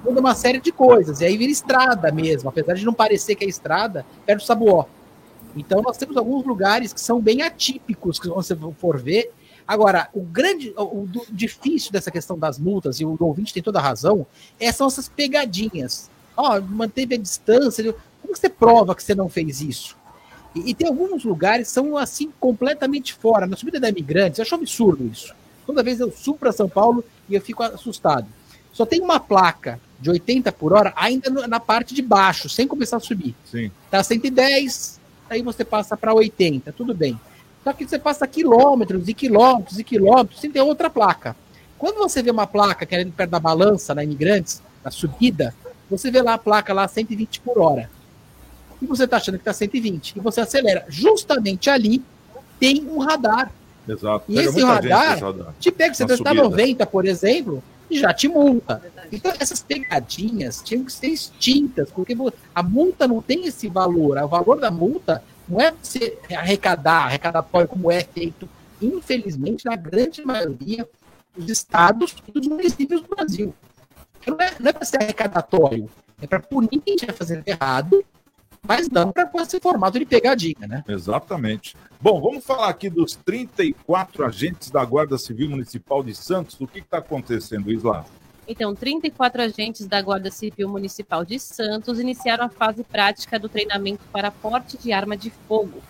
[0.04, 1.20] muda uma série de coisas.
[1.20, 4.86] E aí vira estrada mesmo, apesar de não parecer que é estrada, perto do Sabuó.
[5.56, 9.32] Então nós temos alguns lugares que são bem atípicos, que você for ver.
[9.66, 13.78] Agora, o grande, o, o difícil dessa questão das multas, e o ouvinte tem toda
[13.78, 14.26] a razão,
[14.58, 16.10] é, são essas pegadinhas.
[16.36, 17.94] Ó, oh, manteve a distância.
[18.20, 19.99] Como você prova que você não fez isso?
[20.54, 23.46] E, e, tem alguns lugares que são assim completamente fora.
[23.46, 25.34] Na subida da Imigrantes, eu acho absurdo isso.
[25.66, 28.26] Toda vez eu subo para São Paulo e eu fico assustado.
[28.72, 32.96] Só tem uma placa de 80 por hora ainda na parte de baixo, sem começar
[32.96, 33.34] a subir.
[33.44, 33.70] Sim.
[33.90, 37.18] Tá 110, aí você passa para 80, tudo bem.
[37.62, 41.36] Só que você passa quilômetros e quilômetros e quilômetros sem ter outra placa.
[41.78, 45.54] Quando você vê uma placa que é perto da balança na Imigrantes, na subida,
[45.88, 47.90] você vê lá a placa lá 120 por hora
[48.80, 50.84] e você está achando que está 120, e você acelera.
[50.88, 52.02] Justamente ali
[52.58, 53.52] tem um radar.
[53.88, 54.24] Exato.
[54.28, 58.82] E esse radar, radar, te pega, você está 90, por exemplo, e já te multa.
[59.10, 62.16] Então, essas pegadinhas tinham que ser extintas, porque
[62.54, 64.16] a multa não tem esse valor.
[64.18, 68.48] O valor da multa não é você arrecadar, arrecadatório como é feito,
[68.80, 70.88] infelizmente, na grande maioria
[71.36, 73.54] dos estados e dos municípios do Brasil.
[74.26, 75.90] Não é, não é para ser arrecadatório,
[76.22, 78.04] é para punir quem estiver fazendo errado
[78.66, 80.84] mas não para ser formato de pegadinha, né?
[80.86, 81.76] Exatamente.
[82.00, 86.60] Bom, vamos falar aqui dos 34 agentes da Guarda Civil Municipal de Santos.
[86.60, 88.04] O que está acontecendo, Isla?
[88.46, 94.02] Então, 34 agentes da Guarda Civil Municipal de Santos iniciaram a fase prática do treinamento
[94.12, 95.80] para porte de arma de fogo.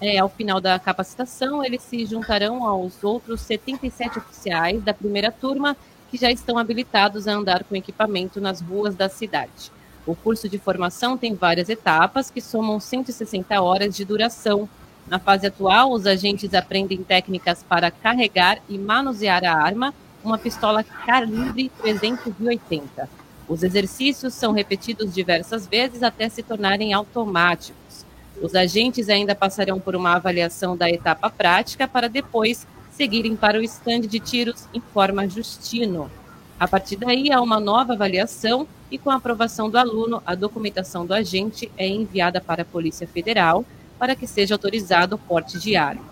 [0.00, 5.76] É, ao final da capacitação, eles se juntarão aos outros 77 oficiais da primeira turma
[6.10, 9.70] que já estão habilitados a andar com equipamento nas ruas da cidade.
[10.06, 14.68] O curso de formação tem várias etapas que somam 160 horas de duração.
[15.06, 19.94] Na fase atual, os agentes aprendem técnicas para carregar e manusear a arma,
[20.24, 23.08] uma pistola calibre 380.
[23.48, 28.06] Os exercícios são repetidos diversas vezes até se tornarem automáticos.
[28.40, 33.62] Os agentes ainda passarão por uma avaliação da etapa prática para depois seguirem para o
[33.62, 36.10] estande de tiros, informa Justino.
[36.60, 41.06] A partir daí, há uma nova avaliação e, com a aprovação do aluno, a documentação
[41.06, 43.64] do agente é enviada para a Polícia Federal
[43.98, 46.04] para que seja autorizado o porte de arma.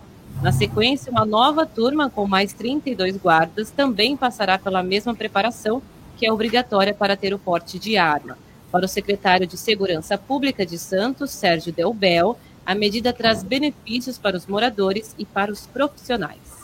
[0.43, 5.83] Na sequência, uma nova turma com mais 32 guardas também passará pela mesma preparação
[6.17, 8.39] que é obrigatória para ter o porte de arma.
[8.73, 14.37] Para o secretário de Segurança Pública de Santos, Sérgio Delbel, a medida traz benefícios para
[14.37, 16.58] os moradores e para os profissionais.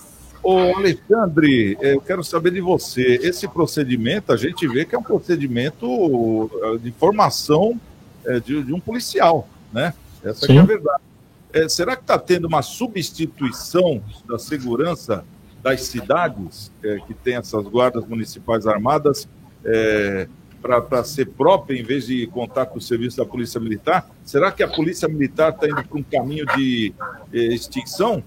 [0.44, 3.18] Ô Alexandre, eu quero saber de você.
[3.22, 7.80] Esse procedimento, a gente vê que é um procedimento eh, de formação
[8.26, 9.94] eh, de, de um policial, né?
[10.22, 11.02] Essa é a verdade.
[11.50, 15.24] É, será que está tendo uma substituição da segurança
[15.62, 19.28] das cidades é, que tem essas guardas municipais armadas
[19.64, 20.28] é,
[20.60, 24.10] para ser própria em vez de contar com o serviço da Polícia Militar?
[24.24, 26.92] Será que a Polícia Militar está indo para um caminho de
[27.32, 28.22] extinção?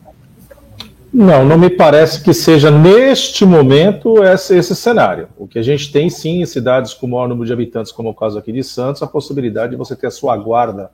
[1.18, 5.30] Não, não me parece que seja neste momento esse, esse cenário.
[5.36, 8.12] O que a gente tem sim em cidades com maior número de habitantes, como é
[8.12, 10.92] o caso aqui de Santos, a possibilidade de você ter a sua guarda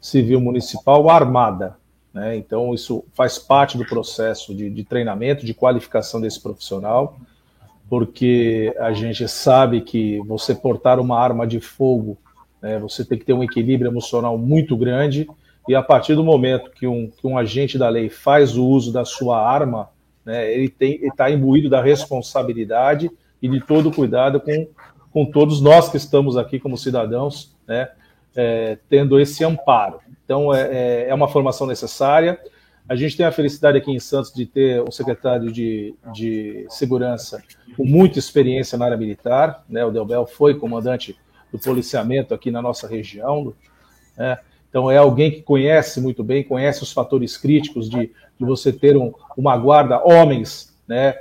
[0.00, 1.76] civil municipal armada.
[2.10, 2.38] Né?
[2.38, 7.18] Então, isso faz parte do processo de, de treinamento, de qualificação desse profissional,
[7.86, 12.16] porque a gente sabe que você portar uma arma de fogo,
[12.62, 15.28] né, você tem que ter um equilíbrio emocional muito grande,
[15.68, 18.92] e a partir do momento que um, que um agente da lei faz o uso
[18.92, 19.90] da sua arma,
[20.24, 24.68] né, ele está imbuído da responsabilidade e de todo o cuidado com,
[25.10, 27.90] com todos nós que estamos aqui como cidadãos, né,
[28.34, 30.00] é, tendo esse amparo.
[30.24, 32.38] Então, é, é, é uma formação necessária.
[32.88, 37.42] A gente tem a felicidade aqui em Santos de ter um secretário de, de segurança
[37.76, 39.64] com muita experiência na área militar.
[39.68, 39.84] Né?
[39.84, 41.16] O Delbel foi comandante
[41.52, 43.52] do policiamento aqui na nossa região.
[44.16, 44.38] Né?
[44.70, 48.96] Então, é alguém que conhece muito bem, conhece os fatores críticos de, de você ter
[48.96, 51.14] um, uma guarda, homens, né,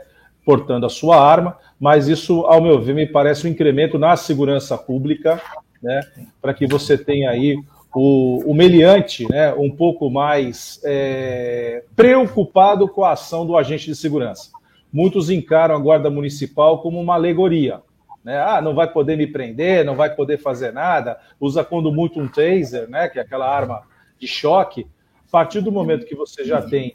[0.46, 4.78] portando a sua arma, mas isso, ao meu ver, me parece um incremento na segurança
[4.78, 5.42] pública
[5.82, 6.02] né,
[6.42, 7.58] para que você tenha aí
[7.94, 13.96] o, o meliante né, um pouco mais é, preocupado com a ação do agente de
[13.96, 14.52] segurança.
[14.92, 17.82] Muitos encaram a guarda municipal como uma alegoria.
[18.24, 18.38] Né?
[18.38, 22.28] Ah, não vai poder me prender, não vai poder fazer nada, usa quando muito um
[22.28, 23.84] taser, né, que é aquela arma
[24.20, 24.86] de choque.
[25.28, 26.94] A partir do momento que você já tem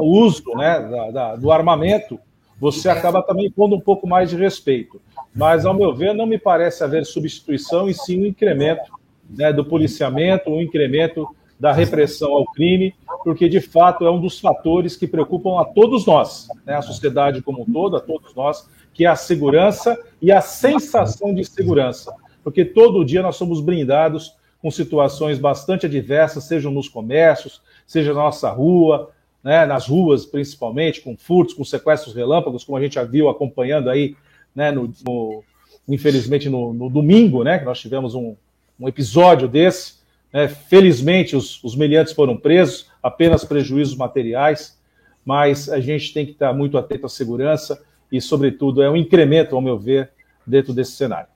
[0.00, 2.18] o uso né, da, da, do armamento,
[2.58, 5.00] você acaba também pondo um pouco mais de respeito.
[5.34, 8.90] Mas, ao meu ver, não me parece haver substituição e sim um incremento
[9.28, 14.38] né, do policiamento, um incremento da repressão ao crime, porque de fato é um dos
[14.38, 18.68] fatores que preocupam a todos nós, né, a sociedade como um todo, a todos nós,
[18.96, 24.34] que é a segurança e a sensação de segurança, porque todo dia nós somos brindados
[24.58, 29.10] com situações bastante adversas, sejam nos comércios, seja na nossa rua,
[29.44, 33.90] né, nas ruas principalmente, com furtos, com sequestros relâmpagos, como a gente já viu acompanhando
[33.90, 34.16] aí
[34.54, 35.44] né, no, no
[35.86, 38.34] infelizmente no, no, domingo, né, que nós tivemos um,
[38.80, 39.96] um episódio desse.
[40.32, 44.80] Né, felizmente os, os meliantes foram presos, apenas prejuízos materiais,
[45.22, 49.54] mas a gente tem que estar muito atento à segurança e, sobretudo, é um incremento,
[49.54, 50.10] ao meu ver,
[50.46, 51.28] dentro desse cenário.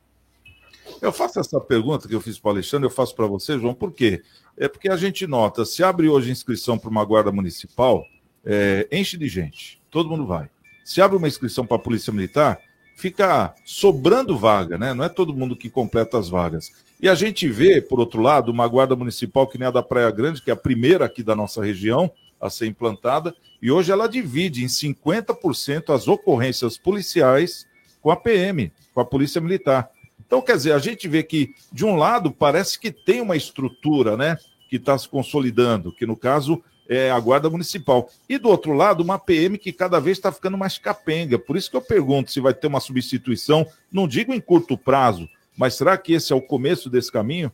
[1.01, 3.75] Eu faço essa pergunta que eu fiz para o Alexandre, eu faço para você, João,
[3.75, 4.23] por quê?
[4.57, 8.05] É porque a gente nota, se abre hoje inscrição para uma guarda municipal,
[8.45, 10.49] é, enche de gente, todo mundo vai.
[10.85, 12.59] Se abre uma inscrição para a Polícia Militar,
[12.97, 14.93] fica sobrando vaga, né?
[14.93, 16.71] Não é todo mundo que completa as vagas.
[17.01, 20.11] E a gente vê, por outro lado, uma guarda municipal que nem a da Praia
[20.11, 22.11] Grande, que é a primeira aqui da nossa região
[22.41, 27.67] a ser implantada, e hoje ela divide em 50% as ocorrências policiais
[28.01, 29.91] com a PM, com a Polícia Militar.
[30.27, 34.17] Então, quer dizer, a gente vê que, de um lado, parece que tem uma estrutura,
[34.17, 34.39] né,
[34.69, 38.09] que está se consolidando, que no caso é, a Guarda Municipal.
[38.29, 41.39] E do outro lado, uma PM que cada vez está ficando mais capenga.
[41.39, 45.29] Por isso que eu pergunto se vai ter uma substituição, não digo em curto prazo,
[45.57, 47.53] mas será que esse é o começo desse caminho?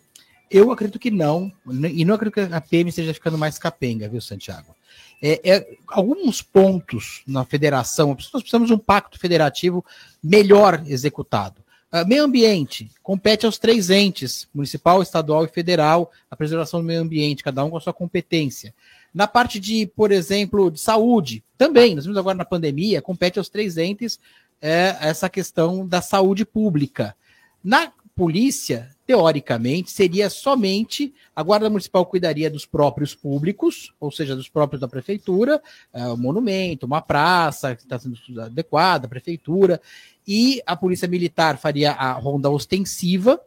[0.51, 4.20] Eu acredito que não, e não acredito que a PM esteja ficando mais capenga, viu,
[4.20, 4.76] Santiago?
[5.22, 9.84] É, é, alguns pontos na federação, nós precisamos de um pacto federativo
[10.22, 11.64] melhor executado.
[11.92, 17.00] Uh, meio ambiente compete aos três entes, municipal, estadual e federal, a preservação do meio
[17.00, 18.74] ambiente, cada um com a sua competência.
[19.14, 23.48] Na parte de, por exemplo, de saúde, também, nós vimos agora na pandemia, compete aos
[23.48, 24.18] três entes
[24.60, 27.16] é, essa questão da saúde pública.
[27.62, 34.48] Na polícia, teoricamente, seria somente a Guarda Municipal cuidaria dos próprios públicos, ou seja, dos
[34.48, 39.80] próprios da prefeitura, é, um monumento, uma praça que está sendo adequada, a prefeitura,
[40.26, 43.40] e a Polícia Militar faria a ronda ostensiva,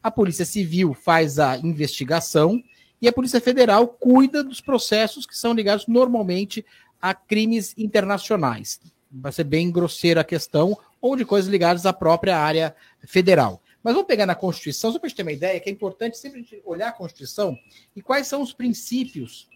[0.00, 2.62] a Polícia Civil faz a investigação
[3.00, 6.64] e a Polícia Federal cuida dos processos que são ligados normalmente
[7.00, 8.80] a crimes internacionais.
[9.10, 12.74] Vai ser bem grosseira a questão, ou de coisas ligadas à própria área
[13.04, 13.61] federal.
[13.82, 16.18] Mas vamos pegar na Constituição, só para a gente ter uma ideia, que é importante
[16.18, 17.58] sempre olhar a Constituição
[17.96, 19.48] e quais são os princípios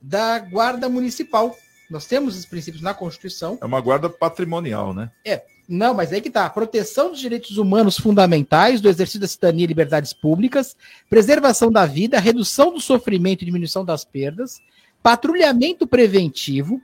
[0.00, 1.56] da Guarda Municipal.
[1.90, 3.58] Nós temos esses princípios na Constituição.
[3.60, 5.10] É uma guarda patrimonial, né?
[5.24, 5.42] É.
[5.68, 6.48] Não, mas aí que tá.
[6.50, 10.76] Proteção dos direitos humanos fundamentais, do exercício da cidadania e liberdades públicas,
[11.08, 14.60] preservação da vida, redução do sofrimento e diminuição das perdas,
[15.02, 16.80] patrulhamento preventivo,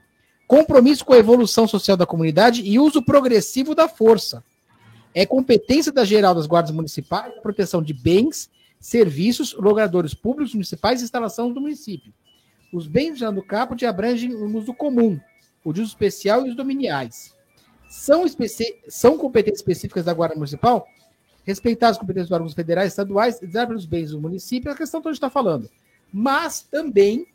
[0.47, 4.43] compromisso com a evolução social da comunidade e uso progressivo da força.
[5.17, 11.01] É competência da geral das guardas municipais a proteção de bens, serviços, logradores públicos municipais
[11.01, 12.13] e instalação do município.
[12.71, 15.19] Os bens do caput abrangem o uso comum,
[15.63, 17.33] o de uso especial e os dominiais.
[17.89, 18.25] São,
[18.87, 20.87] são competências específicas da Guarda Municipal,
[21.43, 25.01] respeitar as competências dos órgãos federais, estaduais, zelar pelos bens do município, é a questão
[25.01, 25.67] que a gente está falando.
[26.13, 27.25] Mas também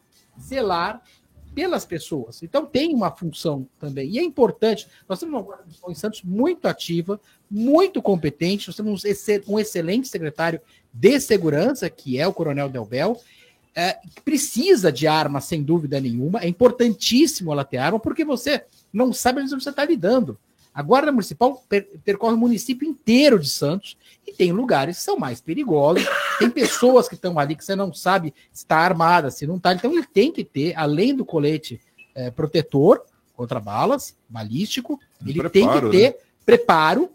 [0.41, 1.03] zelar
[1.55, 2.43] pelas pessoas.
[2.43, 4.11] Então tem uma função também.
[4.11, 8.77] E é importante, nós temos uma Guarda Municipal em Santos muito ativa, muito competente, nós
[8.77, 9.05] temos
[9.47, 10.61] um excelente secretário
[10.93, 13.21] de segurança, que é o Coronel Delbel,
[13.75, 16.41] é, precisa de arma, sem dúvida nenhuma.
[16.41, 20.39] É importantíssimo ela ter arma, porque você não sabe onde você está lidando.
[20.75, 23.97] A Guarda Municipal per percorre o município inteiro de Santos
[24.27, 26.07] e tem lugares que são mais perigosos.
[26.39, 29.75] Tem pessoas que estão ali que você não sabe se está armada, se não está.
[29.75, 31.81] Então ele tem que ter, além do colete
[32.15, 33.03] é, protetor
[33.35, 36.27] contra balas, balístico, ele preparo, tem que ter né?
[36.45, 37.11] preparo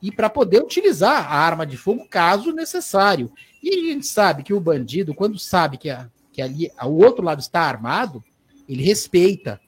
[0.00, 3.32] e para poder utilizar a arma de fogo caso necessário.
[3.62, 7.24] E a gente sabe que o bandido, quando sabe que, a, que ali o outro
[7.24, 8.22] lado está armado,
[8.68, 9.60] ele respeita.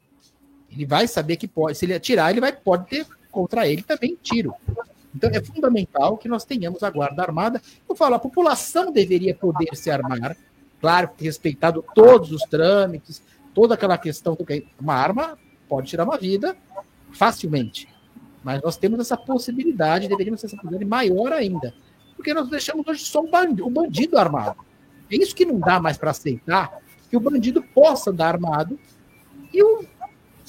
[0.71, 3.07] Ele vai saber que pode, se ele atirar, ele vai pode ter
[3.37, 4.55] contra ele também tiro.
[5.15, 7.61] Então é fundamental que nós tenhamos a guarda armada.
[7.87, 10.35] Eu falo, a população deveria poder se armar,
[10.81, 13.23] claro, respeitado todos os trâmites,
[13.55, 14.39] toda aquela questão.
[14.81, 16.57] Uma arma pode tirar uma vida
[17.13, 17.87] facilmente.
[18.43, 21.75] Mas nós temos essa possibilidade, deveríamos ter essa possibilidade maior ainda.
[22.17, 24.57] Porque nós deixamos hoje só o bandido, bandido armado.
[25.11, 26.79] É isso que não dá mais para aceitar,
[27.11, 28.79] que o bandido possa andar armado
[29.53, 29.85] e o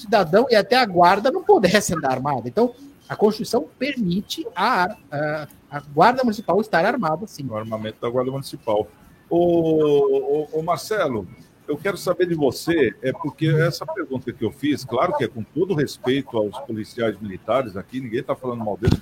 [0.02, 2.48] cidadão e até a guarda não pudesse andar armado.
[2.48, 2.74] Então,
[3.10, 7.48] a Constituição permite a, a, a Guarda Municipal estar armada, sim.
[7.50, 8.88] O armamento da Guarda Municipal.
[9.30, 11.28] O, o Marcelo,
[11.68, 15.28] eu quero saber de você, é porque essa pergunta que eu fiz, claro que é
[15.28, 18.98] com todo respeito aos policiais militares aqui, ninguém está falando mal deles,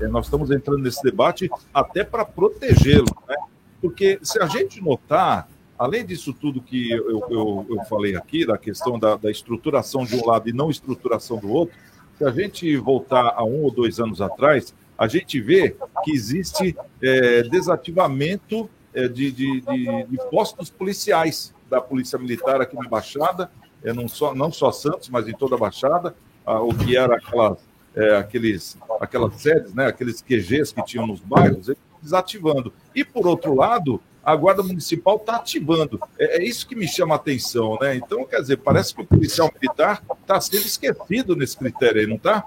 [0.00, 3.36] é, nós estamos entrando nesse debate até para protegê-los, né?
[3.80, 5.48] Porque se a gente notar,
[5.82, 10.14] além disso tudo que eu, eu, eu falei aqui, da questão da, da, estruturação de
[10.14, 11.76] um lado e não estruturação do outro,
[12.16, 15.74] se a gente voltar a um ou dois anos atrás, a gente vê
[16.04, 22.76] que existe é, desativamento é, de, de, de, de, postos policiais da Polícia Militar aqui
[22.76, 23.50] na Baixada,
[23.82, 26.14] é, não, só, não só Santos, mas em toda a Baixada,
[26.46, 27.58] a, o que era aquelas,
[27.96, 31.68] é, aqueles, aquelas sedes, né, aqueles QGs que tinham nos bairros,
[32.00, 32.72] desativando.
[32.94, 36.00] E, por outro lado, a Guarda Municipal está ativando.
[36.18, 37.96] É, é, isso que me chama a atenção, né?
[37.96, 42.16] Então, quer dizer, parece que o policial militar está sendo esquecido nesse critério aí, não
[42.16, 42.44] está?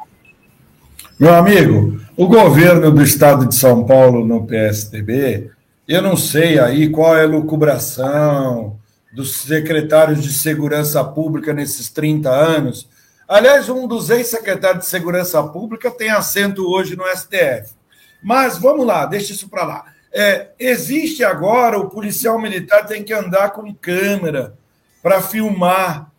[1.20, 5.52] Meu amigo, o governo do estado de São Paulo no PSDB
[5.88, 8.80] eu não sei aí qual é a lucubração
[9.14, 12.90] dos secretários de segurança pública nesses 30 anos.
[13.28, 17.76] Aliás, um dos ex-secretários de segurança pública tem assento hoje no STF.
[18.24, 19.86] Mas vamos lá, deixa isso para lá.
[20.18, 24.58] É, existe agora, o policial militar tem que andar com câmera
[25.04, 26.10] para filmar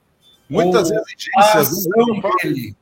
[0.51, 2.77] muitas exigências a ação dele.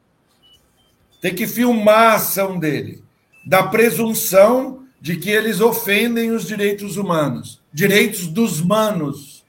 [1.21, 3.05] Tem que filmar a ação dele.
[3.47, 9.45] Da presunção de que eles ofendem os direitos humanos, direitos dos manos.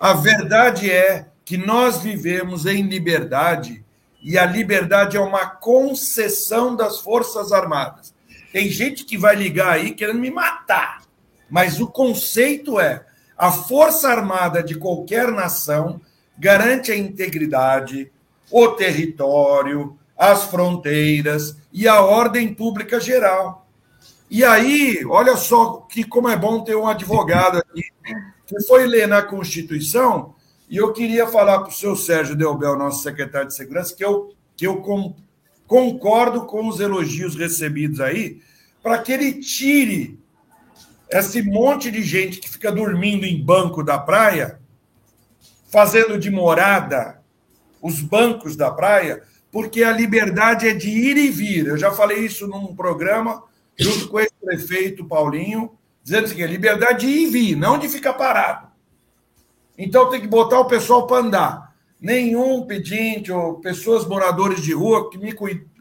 [0.00, 3.84] A verdade é que nós vivemos em liberdade
[4.20, 8.12] e a liberdade é uma concessão das Forças Armadas.
[8.52, 11.03] Tem gente que vai ligar aí querendo me matar,
[11.54, 13.06] mas o conceito é:
[13.38, 16.00] a Força Armada de qualquer nação
[16.36, 18.10] garante a integridade,
[18.50, 23.68] o território, as fronteiras e a ordem pública geral.
[24.28, 27.84] E aí, olha só que como é bom ter um advogado aqui
[28.44, 30.34] que foi ler na Constituição,
[30.68, 34.34] e eu queria falar para o seu Sérgio Delbel, nosso secretário de Segurança, que eu,
[34.56, 35.14] que eu com,
[35.68, 38.40] concordo com os elogios recebidos aí,
[38.82, 40.23] para que ele tire
[41.18, 44.58] esse monte de gente que fica dormindo em banco da praia,
[45.70, 47.22] fazendo de morada
[47.80, 51.66] os bancos da praia, porque a liberdade é de ir e vir.
[51.66, 53.44] Eu já falei isso num programa
[53.78, 58.14] junto com esse prefeito Paulinho, dizendo assim, liberdade de ir e vir, não de ficar
[58.14, 58.68] parado.
[59.76, 61.74] Então tem que botar o pessoal para andar.
[62.00, 65.34] Nenhum pedinte ou pessoas moradores de rua que me,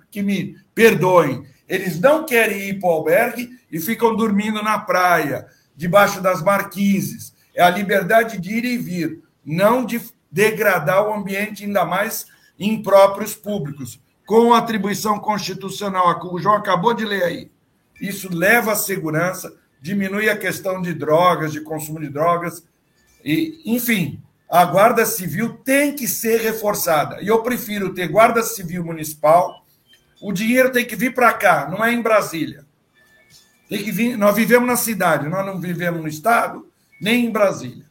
[0.09, 1.45] que me perdoem.
[1.73, 7.33] Eles não querem ir para o albergue e ficam dormindo na praia, debaixo das marquises.
[7.55, 9.99] É a liberdade de ir e vir, não de
[10.31, 12.27] degradar o ambiente ainda mais
[12.59, 17.51] em próprios públicos, com atribuição constitucional, que o João acabou de ler aí.
[17.99, 19.51] Isso leva à segurança,
[19.81, 22.63] diminui a questão de drogas, de consumo de drogas,
[23.25, 27.19] e, enfim, a Guarda Civil tem que ser reforçada.
[27.19, 29.62] E eu prefiro ter Guarda Civil Municipal.
[30.23, 32.65] O dinheiro tem que vir para cá, não é em Brasília.
[33.67, 36.65] Tem que vir, nós vivemos na cidade, nós não vivemos no Estado,
[37.01, 37.85] nem em Brasília.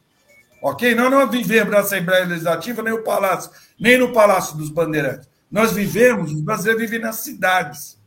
[0.59, 0.95] Ok?
[0.95, 5.29] Nós não vivemos na Assembleia Legislativa, nem no Palácio, nem no Palácio dos Bandeirantes.
[5.51, 7.99] Nós vivemos, os brasileiros vivem nas cidades.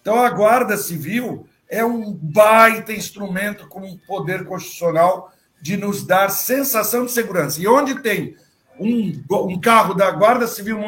[0.00, 7.06] Então a Guarda Civil é um baita instrumento com poder constitucional de nos dar sensação
[7.06, 7.60] de segurança.
[7.60, 8.36] E onde tem
[8.78, 10.78] um, um carro da Guarda Civil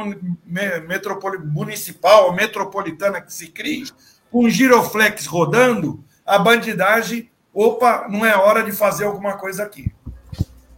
[1.44, 3.84] Municipal ou Metropolitana que se crie,
[4.30, 9.92] com um giroflex rodando, a bandidagem, opa, não é hora de fazer alguma coisa aqui.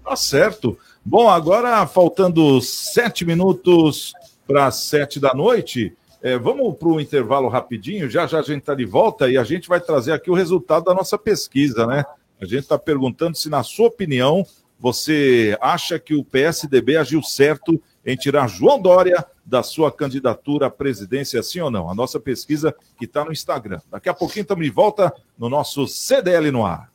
[0.05, 0.79] Tá certo.
[1.05, 4.13] Bom, agora faltando sete minutos
[4.47, 8.11] para sete da noite, é, vamos para o intervalo rapidinho.
[8.11, 10.85] Já já a gente está de volta e a gente vai trazer aqui o resultado
[10.85, 12.05] da nossa pesquisa, né?
[12.41, 14.47] A gente está perguntando se, na sua opinião,
[14.79, 20.71] você acha que o PSDB agiu certo em tirar João Dória da sua candidatura à
[20.71, 21.91] presidência, sim ou não?
[21.91, 23.81] A nossa pesquisa que está no Instagram.
[23.91, 26.91] Daqui a pouquinho estamos de volta no nosso CDL no ar.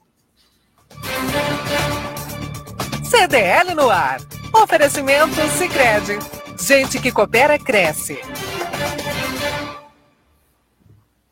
[3.03, 4.21] CDL no ar.
[4.53, 6.19] Oferecimento Sicredi.
[6.59, 8.19] Gente que coopera cresce.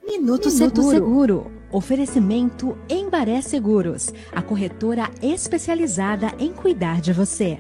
[0.04, 0.90] Minuto, Minuto Seguro.
[0.90, 1.61] Seguro.
[1.74, 7.60] Oferecimento Embaré Seguros, a corretora especializada em cuidar de você.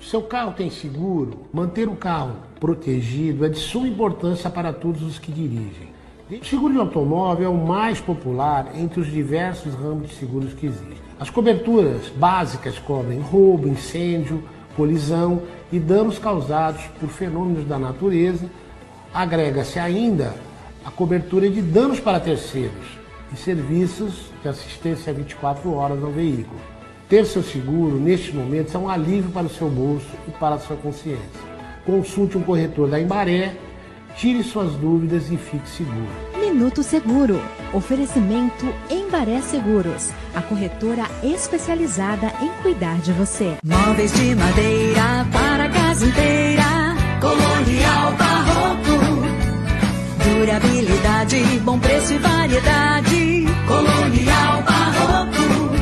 [0.00, 1.46] Seu carro tem seguro?
[1.52, 5.90] Manter o carro protegido é de suma importância para todos os que dirigem.
[6.30, 10.68] O seguro de automóvel é o mais popular entre os diversos ramos de seguros que
[10.68, 10.96] existem.
[11.18, 14.42] As coberturas básicas cobrem roubo, incêndio,
[14.74, 18.46] colisão e danos causados por fenômenos da natureza.
[19.12, 20.34] Agrega-se ainda
[20.86, 22.99] a cobertura de danos para terceiros
[23.32, 26.60] e serviços de assistência 24 horas ao veículo.
[27.08, 30.58] Ter seu seguro, neste momento, é um alívio para o seu bolso e para a
[30.58, 31.50] sua consciência.
[31.84, 33.56] Consulte um corretor da Embaré
[34.16, 36.08] Tire suas dúvidas e fique seguro.
[36.38, 37.40] Minuto Seguro.
[37.72, 43.56] Oferecimento Embaré Seguros, a corretora especializada em cuidar de você.
[43.64, 46.62] Móveis de madeira para a casa inteira.
[47.20, 48.99] Colonial Barroco.
[50.24, 53.46] Durabilidade, bom preço e variedade.
[53.66, 55.76] Colonial Barroco.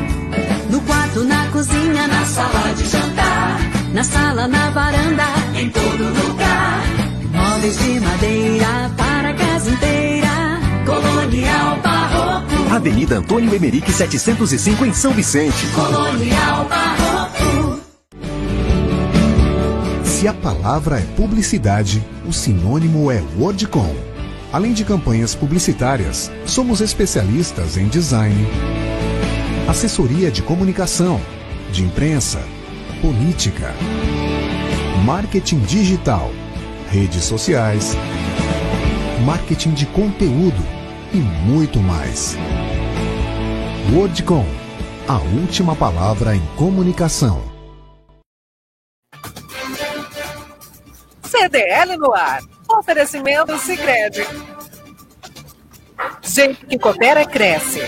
[0.69, 3.59] No quarto, na cozinha, na sala de jantar.
[3.93, 5.25] Na sala, na varanda,
[5.55, 6.99] em todo lugar
[7.59, 10.59] Móveis de madeira para a casa inteira.
[10.85, 12.73] Colonial Barroco.
[12.73, 15.67] Avenida Antônio Emerick 705 em São Vicente.
[15.75, 17.81] Colonial Barroco.
[20.03, 24.08] Se a palavra é publicidade, o sinônimo é Wordcom.
[24.51, 28.47] Além de campanhas publicitárias, somos especialistas em design,
[29.67, 31.21] assessoria de comunicação,
[31.71, 32.41] de imprensa,
[33.01, 33.73] política,
[35.05, 36.31] marketing digital
[36.89, 37.93] redes sociais,
[39.23, 40.63] marketing de conteúdo
[41.13, 42.35] e muito mais.
[43.93, 44.45] Wordcom,
[45.07, 47.43] a última palavra em comunicação.
[51.23, 52.41] CDL no ar.
[52.77, 54.21] Oferecimento Sicredi.
[56.21, 57.81] Gente que coopera cresce.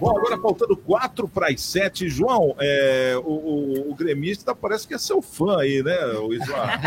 [0.00, 2.08] Bom, agora faltando quatro para as sete.
[2.08, 6.28] João, é, o, o, o, gremista parece que é seu fã aí, né, o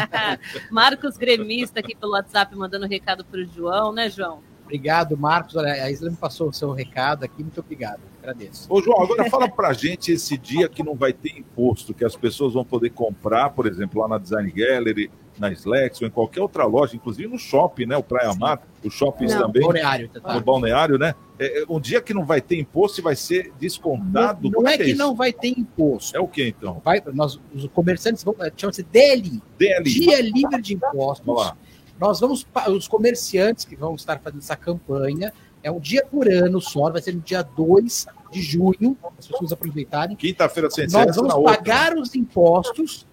[0.71, 4.39] Marcos Gremista aqui pelo WhatsApp mandando recado para o João, né, João?
[4.63, 5.57] Obrigado, Marcos.
[5.57, 7.43] Olha, a Isla me passou o seu recado aqui.
[7.43, 7.99] Muito obrigado.
[8.21, 8.73] Agradeço.
[8.73, 12.15] Ô, João, agora fala pra gente esse dia que não vai ter imposto, que as
[12.15, 16.41] pessoas vão poder comprar, por exemplo, lá na Design Gallery, na Slex ou em qualquer
[16.41, 17.97] outra loja, inclusive no shopping, né?
[17.97, 19.61] O Praia Mar, os shoppings não, também.
[19.61, 21.15] Balneário, tá, No balneário, né?
[21.39, 24.49] É, é, um dia que não vai ter imposto e vai ser descontado.
[24.49, 26.15] Não, não é, é, que não vai ter imposto.
[26.15, 26.81] É o que então?
[26.83, 28.35] Vai, nós, os comerciantes vão.
[28.55, 29.41] Chama-se DLI.
[29.57, 29.83] DLI.
[29.83, 31.25] Dia Livre de Impostos.
[31.25, 31.57] Vamos lá.
[31.99, 35.31] Nós vamos, os comerciantes que vão estar fazendo essa campanha,
[35.63, 39.51] é um dia por ano só, vai ser no dia 2 de junho, as pessoas
[39.51, 40.15] aproveitarem.
[40.15, 42.01] Quinta-feira sem Nós vamos pagar outra.
[42.01, 43.05] os impostos.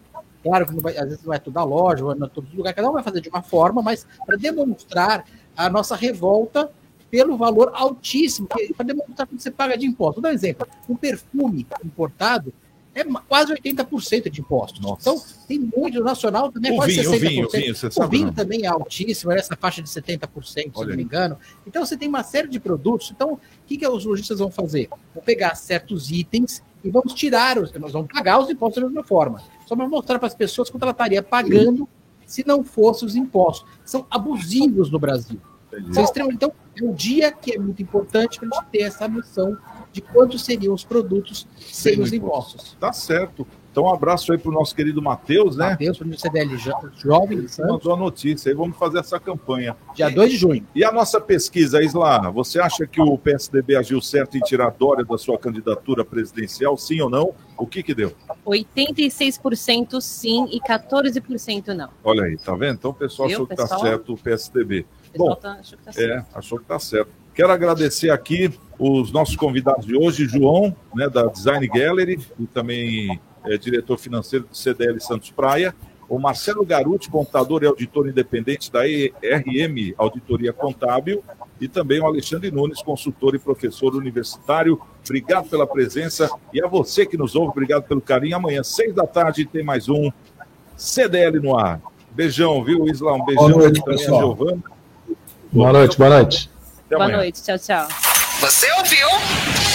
[0.43, 2.89] Claro que vai, às vezes não é toda a loja, não é todo lugar, cada
[2.89, 5.25] um vai fazer de uma forma, mas para demonstrar
[5.57, 6.71] a nossa revolta
[7.11, 10.21] pelo valor altíssimo, para demonstrar que você paga de imposto.
[10.21, 12.53] Vou dar um exemplo: um perfume importado
[12.95, 14.81] é quase 80% de impostos.
[14.81, 15.11] Nossa.
[15.11, 17.15] Então, tem muito nacional também, é quase vinho, 60%.
[17.15, 20.71] O vinho, o vinho, o vinho também é altíssimo, é essa faixa de 70%, se
[20.75, 21.39] Olha não me engano.
[21.67, 23.11] Então, você tem uma série de produtos.
[23.15, 24.89] Então, o que, que os lojistas vão fazer?
[25.15, 29.05] Vão pegar certos itens e vamos tirar, os, nós vamos pagar os impostos da mesma
[29.05, 29.43] forma.
[29.67, 31.89] Só para mostrar para as pessoas quanto ela estaria pagando
[32.25, 33.69] se não fossem os impostos.
[33.85, 35.41] São abusivos no Brasil.
[36.33, 39.57] Então, é um dia que é muito importante para a gente ter essa noção
[39.93, 42.77] de quantos seriam os produtos sem, sem os impostos.
[42.79, 43.47] Tá certo.
[43.79, 45.71] Então, um abraço aí para o nosso querido Matheus, né?
[45.71, 46.57] Matheus, para o CDL
[46.97, 47.39] Jovem.
[47.39, 49.77] Ele mandou a notícia aí, vamos fazer essa campanha.
[49.95, 50.67] Dia 2 de junho.
[50.75, 55.05] E a nossa pesquisa, Isla, você acha que o PSDB agiu certo em tirar Dória
[55.05, 57.33] da sua candidatura presidencial, sim ou não?
[57.57, 58.13] O que que deu?
[58.45, 61.91] 86% sim e 14% não.
[62.03, 62.79] Olha aí, tá vendo?
[62.79, 63.81] Então o pessoal Viu, achou que tá pessoal?
[63.81, 64.87] tá certo o PSDB.
[65.15, 66.13] O Bom, tá, achou que tá certo.
[66.13, 67.11] É, achou que tá certo.
[67.33, 73.21] Quero agradecer aqui os nossos convidados de hoje, João, né, da Design Gallery, e também
[73.49, 75.75] é, diretor financeiro do CDL Santos Praia,
[76.09, 81.23] o Marcelo Garuti, contador e auditor independente da RM Auditoria Contábil,
[81.61, 84.81] e também o Alexandre Nunes, consultor e professor universitário.
[85.05, 88.37] Obrigado pela presença e a você que nos ouve, obrigado pelo carinho.
[88.37, 90.11] Amanhã, seis da tarde, tem mais um
[90.77, 91.81] CDL no ar.
[92.13, 93.13] Beijão, viu, Isla?
[93.15, 94.35] Um beijão boa noite, pessoal.
[95.53, 96.51] Boa noite, boa noite.
[96.89, 97.89] boa noite, tchau, tchau.
[98.41, 99.68] Você ouviu?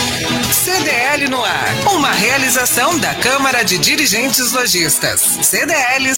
[0.51, 1.69] CDL no ar.
[1.93, 5.21] Uma realização da Câmara de Dirigentes Lojistas.
[5.41, 6.11] CDL